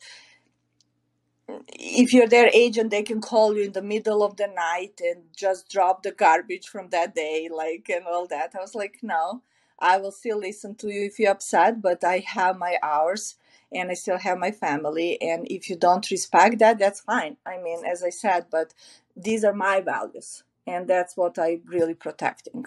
if 1.69 2.13
you're 2.13 2.27
their 2.27 2.49
agent 2.53 2.91
they 2.91 3.03
can 3.03 3.21
call 3.21 3.55
you 3.55 3.63
in 3.63 3.73
the 3.73 3.81
middle 3.81 4.23
of 4.23 4.37
the 4.37 4.47
night 4.47 4.99
and 5.03 5.23
just 5.35 5.69
drop 5.71 6.03
the 6.03 6.11
garbage 6.11 6.67
from 6.67 6.89
that 6.89 7.15
day 7.15 7.49
like 7.53 7.89
and 7.89 8.05
all 8.07 8.27
that. 8.27 8.53
I 8.55 8.61
was 8.61 8.75
like 8.75 8.97
no 9.03 9.43
i 9.79 9.97
will 9.97 10.11
still 10.11 10.39
listen 10.39 10.75
to 10.75 10.89
you 10.89 11.05
if 11.05 11.19
you're 11.19 11.31
upset 11.31 11.81
but 11.81 12.03
i 12.03 12.19
have 12.19 12.57
my 12.57 12.77
hours 12.83 13.35
and 13.73 13.91
i 13.91 13.93
still 13.93 14.17
have 14.17 14.37
my 14.37 14.51
family 14.51 15.21
and 15.21 15.47
if 15.51 15.69
you 15.69 15.75
don't 15.75 16.11
respect 16.11 16.59
that 16.59 16.79
that's 16.79 17.01
fine. 17.01 17.37
I 17.45 17.57
mean 17.61 17.85
as 17.85 18.03
i 18.03 18.09
said 18.09 18.47
but 18.51 18.73
these 19.17 19.43
are 19.43 19.53
my 19.53 19.81
values 19.81 20.43
and 20.67 20.87
that's 20.87 21.17
what 21.17 21.39
i'm 21.39 21.61
really 21.67 21.93
protecting. 21.95 22.65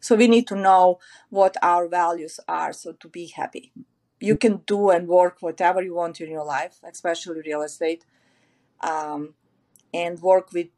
So 0.00 0.16
we 0.16 0.28
need 0.28 0.46
to 0.48 0.56
know 0.56 0.98
what 1.30 1.56
our 1.62 1.88
values 1.88 2.40
are 2.48 2.72
so 2.72 2.92
to 2.92 3.08
be 3.08 3.26
happy. 3.28 3.72
You 4.24 4.36
can 4.36 4.62
do 4.66 4.90
and 4.90 5.06
work 5.06 5.36
whatever 5.40 5.82
you 5.82 5.94
want 5.94 6.20
in 6.20 6.30
your 6.30 6.44
life, 6.44 6.76
especially 6.82 7.42
real 7.44 7.62
estate, 7.62 8.04
um, 8.80 9.34
and 9.92 10.20
work 10.20 10.52
with 10.52 10.68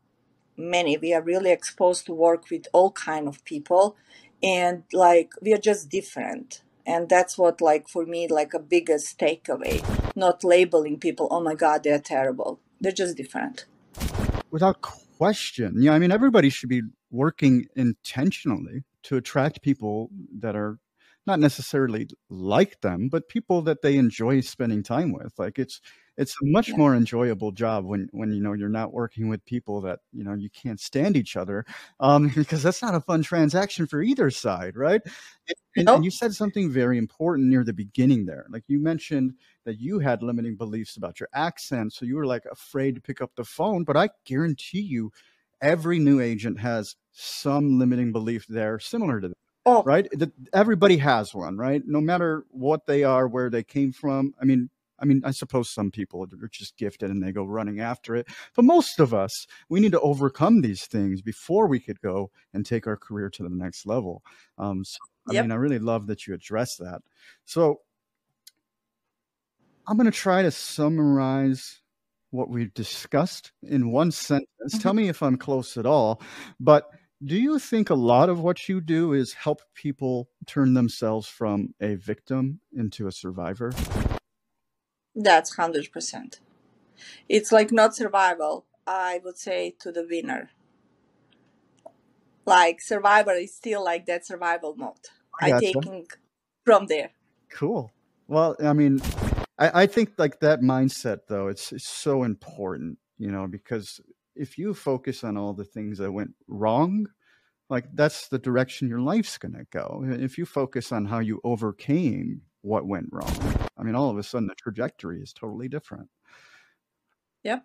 many. 0.56 0.96
We 0.96 1.14
are 1.14 1.22
really 1.22 1.52
exposed 1.52 2.06
to 2.06 2.12
work 2.12 2.50
with 2.50 2.66
all 2.72 2.90
kind 2.90 3.28
of 3.28 3.44
people, 3.44 3.96
and 4.42 4.82
like 4.92 5.30
we 5.40 5.52
are 5.52 5.64
just 5.70 5.88
different. 5.88 6.62
And 6.84 7.08
that's 7.08 7.36
what, 7.36 7.60
like 7.60 7.88
for 7.88 8.04
me, 8.06 8.28
like 8.28 8.54
a 8.54 8.60
biggest 8.60 9.18
takeaway. 9.18 9.76
Not 10.14 10.44
labeling 10.44 10.98
people. 10.98 11.26
Oh 11.30 11.40
my 11.40 11.54
God, 11.54 11.82
they're 11.82 11.98
terrible. 11.98 12.60
They're 12.80 12.92
just 12.92 13.16
different. 13.16 13.66
Without 14.50 14.80
question, 15.18 15.76
yeah. 15.78 15.92
I 15.92 15.98
mean, 15.98 16.12
everybody 16.12 16.48
should 16.48 16.68
be 16.68 16.82
working 17.10 17.66
intentionally 17.74 18.84
to 19.04 19.16
attract 19.16 19.62
people 19.62 20.10
that 20.40 20.54
are 20.56 20.78
not 21.26 21.40
necessarily 21.40 22.08
like 22.30 22.80
them, 22.80 23.08
but 23.08 23.28
people 23.28 23.62
that 23.62 23.82
they 23.82 23.96
enjoy 23.96 24.40
spending 24.40 24.82
time 24.82 25.12
with. 25.12 25.32
Like 25.38 25.58
it's 25.58 25.80
it's 26.16 26.32
a 26.42 26.46
much 26.46 26.68
yeah. 26.68 26.76
more 26.76 26.94
enjoyable 26.94 27.52
job 27.52 27.84
when 27.84 28.08
when 28.12 28.32
you 28.32 28.42
know 28.42 28.54
you're 28.54 28.68
not 28.68 28.92
working 28.92 29.28
with 29.28 29.44
people 29.44 29.80
that 29.82 30.00
you 30.12 30.24
know 30.24 30.34
you 30.34 30.48
can't 30.50 30.80
stand 30.80 31.16
each 31.16 31.36
other, 31.36 31.64
um, 32.00 32.28
because 32.36 32.62
that's 32.62 32.82
not 32.82 32.94
a 32.94 33.00
fun 33.00 33.22
transaction 33.22 33.86
for 33.86 34.02
either 34.02 34.30
side, 34.30 34.76
right? 34.76 35.02
And, 35.76 35.86
nope. 35.86 35.96
and 35.96 36.04
you 36.04 36.10
said 36.10 36.34
something 36.34 36.70
very 36.70 36.96
important 36.96 37.48
near 37.48 37.64
the 37.64 37.74
beginning 37.74 38.24
there. 38.24 38.46
Like 38.48 38.64
you 38.66 38.80
mentioned 38.80 39.34
that 39.64 39.78
you 39.78 39.98
had 39.98 40.22
limiting 40.22 40.56
beliefs 40.56 40.96
about 40.96 41.20
your 41.20 41.28
accent, 41.34 41.92
so 41.92 42.06
you 42.06 42.16
were 42.16 42.26
like 42.26 42.44
afraid 42.50 42.94
to 42.94 43.00
pick 43.00 43.20
up 43.20 43.32
the 43.36 43.44
phone. 43.44 43.84
But 43.84 43.96
I 43.96 44.08
guarantee 44.24 44.80
you, 44.80 45.12
every 45.60 45.98
new 45.98 46.20
agent 46.20 46.60
has 46.60 46.96
some 47.12 47.78
limiting 47.78 48.12
belief 48.12 48.46
there 48.46 48.78
similar 48.78 49.20
to 49.20 49.28
that. 49.28 49.36
Oh. 49.66 49.82
Right? 49.82 50.08
Everybody 50.54 50.96
has 50.98 51.34
one, 51.34 51.56
right? 51.56 51.82
No 51.84 52.00
matter 52.00 52.44
what 52.50 52.86
they 52.86 53.02
are, 53.02 53.26
where 53.26 53.50
they 53.50 53.64
came 53.64 53.92
from. 53.92 54.32
I 54.40 54.44
mean, 54.44 54.70
I 54.98 55.04
mean, 55.04 55.20
I 55.24 55.32
suppose 55.32 55.68
some 55.68 55.90
people 55.90 56.22
are 56.22 56.48
just 56.48 56.76
gifted 56.76 57.10
and 57.10 57.22
they 57.22 57.32
go 57.32 57.44
running 57.44 57.80
after 57.80 58.16
it. 58.16 58.28
But 58.54 58.64
most 58.64 59.00
of 59.00 59.12
us, 59.12 59.46
we 59.68 59.80
need 59.80 59.92
to 59.92 60.00
overcome 60.00 60.62
these 60.62 60.86
things 60.86 61.20
before 61.20 61.66
we 61.66 61.80
could 61.80 62.00
go 62.00 62.30
and 62.54 62.64
take 62.64 62.86
our 62.86 62.96
career 62.96 63.28
to 63.30 63.42
the 63.42 63.50
next 63.50 63.86
level. 63.86 64.22
Um, 64.56 64.84
so, 64.84 64.98
I 65.28 65.34
yep. 65.34 65.44
mean, 65.44 65.52
I 65.52 65.56
really 65.56 65.80
love 65.80 66.06
that 66.06 66.26
you 66.26 66.32
address 66.32 66.76
that. 66.76 67.02
So 67.44 67.80
I'm 69.86 69.96
going 69.96 70.06
to 70.06 70.12
try 70.12 70.42
to 70.42 70.50
summarize 70.50 71.80
what 72.30 72.48
we've 72.48 72.72
discussed 72.72 73.52
in 73.62 73.90
one 73.90 74.12
sentence. 74.12 74.48
Mm-hmm. 74.68 74.78
Tell 74.78 74.94
me 74.94 75.08
if 75.08 75.22
I'm 75.22 75.36
close 75.36 75.76
at 75.76 75.86
all. 75.86 76.22
But 76.58 76.88
do 77.24 77.36
you 77.36 77.58
think 77.58 77.90
a 77.90 77.94
lot 77.94 78.28
of 78.28 78.40
what 78.40 78.68
you 78.68 78.80
do 78.80 79.12
is 79.12 79.32
help 79.32 79.62
people 79.74 80.28
turn 80.46 80.74
themselves 80.74 81.26
from 81.26 81.74
a 81.80 81.94
victim 81.94 82.60
into 82.72 83.06
a 83.06 83.12
survivor? 83.12 83.72
That's 85.14 85.56
100%. 85.56 86.40
It's 87.28 87.52
like 87.52 87.72
not 87.72 87.96
survival, 87.96 88.66
I 88.86 89.20
would 89.24 89.38
say 89.38 89.74
to 89.80 89.90
the 89.90 90.06
winner. 90.08 90.50
Like 92.44 92.80
survivor 92.80 93.32
is 93.32 93.54
still 93.54 93.82
like 93.82 94.06
that 94.06 94.26
survival 94.26 94.74
mode. 94.76 94.94
I, 95.40 95.52
I 95.52 95.58
taking 95.58 96.06
from 96.64 96.86
there. 96.86 97.10
Cool. 97.50 97.92
Well, 98.28 98.56
I 98.62 98.72
mean, 98.72 99.00
I, 99.58 99.82
I 99.82 99.86
think 99.86 100.12
like 100.18 100.40
that 100.40 100.60
mindset 100.60 101.20
though, 101.28 101.48
it's, 101.48 101.72
it's 101.72 101.88
so 101.88 102.24
important, 102.24 102.98
you 103.18 103.30
know, 103.30 103.46
because 103.46 104.00
if 104.36 104.58
you 104.58 104.74
focus 104.74 105.24
on 105.24 105.36
all 105.36 105.52
the 105.52 105.64
things 105.64 105.98
that 105.98 106.12
went 106.12 106.34
wrong, 106.46 107.06
like 107.68 107.86
that's 107.94 108.28
the 108.28 108.38
direction 108.38 108.88
your 108.88 109.00
life's 109.00 109.38
going 109.38 109.54
to 109.54 109.66
go. 109.70 110.04
If 110.06 110.38
you 110.38 110.46
focus 110.46 110.92
on 110.92 111.06
how 111.06 111.18
you 111.18 111.40
overcame 111.42 112.42
what 112.62 112.86
went 112.86 113.08
wrong, 113.10 113.36
I 113.76 113.82
mean, 113.82 113.94
all 113.94 114.10
of 114.10 114.18
a 114.18 114.22
sudden 114.22 114.48
the 114.48 114.54
trajectory 114.54 115.20
is 115.20 115.32
totally 115.32 115.68
different. 115.68 116.08
Yep. 117.42 117.64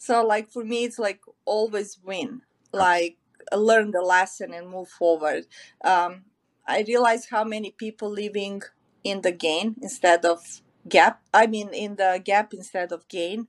So, 0.00 0.24
like 0.24 0.50
for 0.50 0.64
me, 0.64 0.84
it's 0.84 0.98
like 0.98 1.20
always 1.44 1.98
win. 2.04 2.42
Like 2.72 3.18
learn 3.54 3.90
the 3.92 4.02
lesson 4.02 4.52
and 4.52 4.68
move 4.68 4.88
forward. 4.88 5.46
Um, 5.84 6.24
I 6.66 6.84
realize 6.86 7.26
how 7.30 7.44
many 7.44 7.70
people 7.70 8.10
living 8.10 8.62
in 9.02 9.22
the 9.22 9.32
gain 9.32 9.76
instead 9.80 10.24
of 10.24 10.60
gap. 10.88 11.22
I 11.32 11.46
mean, 11.46 11.70
in 11.70 11.96
the 11.96 12.20
gap 12.22 12.52
instead 12.52 12.92
of 12.92 13.08
gain, 13.08 13.48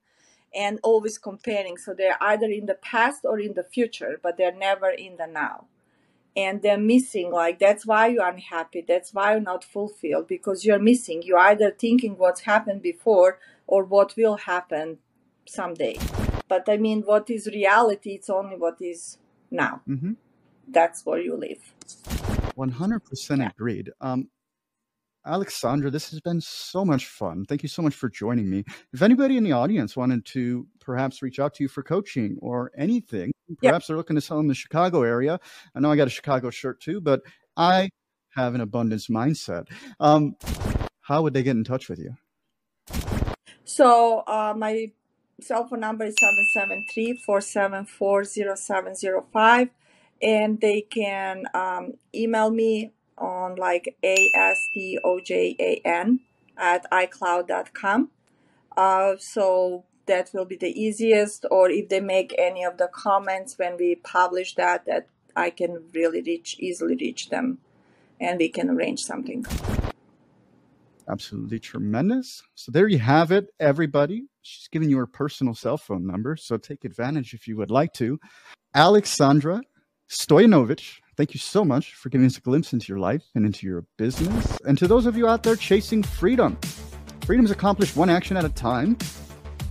and 0.53 0.79
always 0.83 1.17
comparing. 1.17 1.77
So 1.77 1.93
they're 1.93 2.21
either 2.21 2.47
in 2.47 2.65
the 2.65 2.75
past 2.75 3.25
or 3.25 3.39
in 3.39 3.53
the 3.53 3.63
future, 3.63 4.19
but 4.21 4.37
they're 4.37 4.55
never 4.55 4.89
in 4.89 5.17
the 5.17 5.27
now. 5.27 5.65
And 6.35 6.61
they're 6.61 6.77
missing, 6.77 7.31
like, 7.31 7.59
that's 7.59 7.85
why 7.85 8.07
you're 8.07 8.27
unhappy. 8.27 8.85
That's 8.87 9.13
why 9.13 9.31
you're 9.31 9.41
not 9.41 9.63
fulfilled 9.63 10.27
because 10.27 10.63
you're 10.63 10.79
missing. 10.79 11.21
You're 11.23 11.39
either 11.39 11.71
thinking 11.71 12.17
what's 12.17 12.41
happened 12.41 12.81
before 12.81 13.39
or 13.67 13.83
what 13.83 14.15
will 14.15 14.37
happen 14.37 14.99
someday. 15.45 15.97
But 16.47 16.69
I 16.69 16.77
mean, 16.77 17.01
what 17.01 17.29
is 17.29 17.47
reality? 17.47 18.11
It's 18.11 18.29
only 18.29 18.55
what 18.57 18.81
is 18.81 19.17
now. 19.51 19.81
Mm-hmm. 19.87 20.13
That's 20.67 21.05
where 21.05 21.19
you 21.19 21.35
live. 21.35 21.73
100% 22.57 23.37
yeah. 23.37 23.49
agreed. 23.49 23.91
Um, 23.99 24.27
Aleksandra, 25.27 25.91
this 25.91 26.09
has 26.11 26.21
been 26.21 26.39
so 26.41 26.85
much 26.85 27.07
fun. 27.07 27.45
Thank 27.45 27.63
you 27.63 27.69
so 27.69 27.81
much 27.81 27.93
for 27.93 28.09
joining 28.09 28.49
me. 28.49 28.63
If 28.93 29.01
anybody 29.01 29.35
in 29.37 29.43
the 29.43 29.51
audience 29.51 29.97
wanted 29.97 30.25
to 30.27 30.65
perhaps 30.79 31.21
reach 31.21 31.39
out 31.39 31.53
to 31.55 31.63
you 31.63 31.67
for 31.67 31.83
coaching 31.83 32.37
or 32.41 32.71
anything, 32.77 33.33
perhaps 33.61 33.83
yep. 33.83 33.87
they're 33.87 33.97
looking 33.97 34.15
to 34.15 34.21
sell 34.21 34.39
in 34.39 34.47
the 34.47 34.55
Chicago 34.55 35.03
area. 35.03 35.39
I 35.75 35.79
know 35.79 35.91
I 35.91 35.97
got 35.97 36.07
a 36.07 36.11
Chicago 36.11 36.49
shirt 36.49 36.81
too, 36.81 37.01
but 37.01 37.21
I 37.57 37.89
have 38.35 38.55
an 38.55 38.61
abundance 38.61 39.07
mindset. 39.07 39.67
Um, 39.99 40.35
how 41.01 41.21
would 41.23 41.33
they 41.33 41.43
get 41.43 41.57
in 41.57 41.63
touch 41.63 41.89
with 41.89 41.99
you? 41.99 42.15
So 43.65 44.23
uh, 44.25 44.53
my 44.57 44.91
cell 45.41 45.67
phone 45.67 45.81
number 45.81 46.05
is 46.05 46.15
773-474-0705 47.27 49.69
and 50.21 50.59
they 50.59 50.81
can 50.81 51.45
um, 51.53 51.93
email 52.13 52.49
me 52.49 52.91
on 53.19 53.55
like 53.55 53.95
a-s-t-o-j-a-n 54.03 54.99
at 56.57 56.91
icloud.com 56.91 58.09
uh, 58.77 59.15
so 59.19 59.83
that 60.05 60.31
will 60.33 60.45
be 60.45 60.55
the 60.55 60.81
easiest 60.81 61.45
or 61.51 61.69
if 61.69 61.89
they 61.89 61.99
make 61.99 62.33
any 62.37 62.63
of 62.63 62.77
the 62.77 62.87
comments 62.87 63.57
when 63.57 63.77
we 63.77 63.95
publish 63.95 64.55
that 64.55 64.85
that 64.85 65.07
i 65.35 65.49
can 65.49 65.83
really 65.93 66.21
reach 66.21 66.55
easily 66.59 66.95
reach 66.95 67.29
them 67.29 67.59
and 68.19 68.39
we 68.39 68.49
can 68.49 68.69
arrange 68.69 69.01
something. 69.01 69.45
Absolutely 71.07 71.59
tremendous. 71.59 72.43
So 72.55 72.71
there 72.71 72.87
you 72.87 72.99
have 72.99 73.31
it 73.31 73.47
everybody. 73.59 74.27
She's 74.41 74.67
giving 74.67 74.89
you 74.89 74.97
her 74.97 75.07
personal 75.07 75.55
cell 75.55 75.77
phone 75.77 76.05
number 76.05 76.35
so 76.35 76.57
take 76.57 76.85
advantage 76.85 77.33
if 77.33 77.47
you 77.47 77.57
would 77.57 77.71
like 77.71 77.93
to. 77.93 78.19
Aleksandra 78.75 79.61
Stojanovic 80.09 80.99
thank 81.19 81.33
you 81.33 81.39
so 81.39 81.65
much 81.65 81.93
for 81.95 82.07
giving 82.07 82.25
us 82.25 82.37
a 82.37 82.41
glimpse 82.41 82.71
into 82.71 82.87
your 82.87 82.97
life 82.97 83.25
and 83.35 83.45
into 83.45 83.67
your 83.67 83.83
business 83.97 84.57
and 84.65 84.77
to 84.77 84.87
those 84.87 85.05
of 85.05 85.17
you 85.17 85.27
out 85.27 85.43
there 85.43 85.55
chasing 85.55 86.01
freedom 86.01 86.57
freedom 87.25 87.43
is 87.43 87.51
accomplished 87.51 87.97
one 87.97 88.09
action 88.09 88.37
at 88.37 88.45
a 88.45 88.49
time 88.49 88.97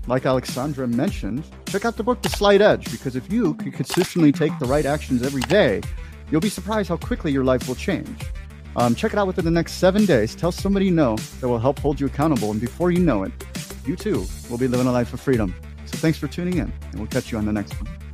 like 0.09 0.23
Aleksandra 0.23 0.91
mentioned, 0.91 1.45
check 1.67 1.85
out 1.85 1.99
the 1.99 2.03
book 2.03 2.23
The 2.23 2.31
Slight 2.31 2.63
Edge 2.63 2.91
because 2.91 3.15
if 3.15 3.31
you 3.31 3.53
can 3.55 3.71
consistently 3.71 4.33
take 4.33 4.59
the 4.59 4.65
right 4.65 4.87
actions 4.87 5.23
every 5.23 5.43
day, 5.43 5.83
you'll 6.31 6.41
be 6.41 6.49
surprised 6.49 6.89
how 6.89 6.97
quickly 6.97 7.31
your 7.31 7.45
life 7.45 7.69
will 7.69 7.75
change. 7.75 8.25
Um, 8.77 8.95
check 8.95 9.13
it 9.13 9.19
out 9.19 9.27
within 9.27 9.45
the 9.45 9.51
next 9.51 9.73
seven 9.75 10.07
days. 10.07 10.35
Tell 10.35 10.51
somebody 10.51 10.87
you 10.87 10.93
know 10.93 11.17
that 11.41 11.49
will 11.49 11.59
help 11.59 11.79
hold 11.81 12.01
you 12.01 12.07
accountable. 12.07 12.53
And 12.53 12.61
before 12.61 12.91
you 12.91 13.01
know 13.01 13.23
it, 13.25 13.33
you 13.85 13.97
too 13.97 14.25
will 14.49 14.57
be 14.57 14.67
living 14.67 14.87
a 14.87 14.93
life 14.93 15.13
of 15.13 15.21
freedom. 15.21 15.55
So 15.85 15.99
thanks 15.99 16.17
for 16.17 16.27
tuning 16.27 16.55
in, 16.55 16.73
and 16.91 16.95
we'll 16.95 17.09
catch 17.09 17.31
you 17.31 17.37
on 17.37 17.45
the 17.45 17.53
next 17.53 17.75
one. 17.83 18.08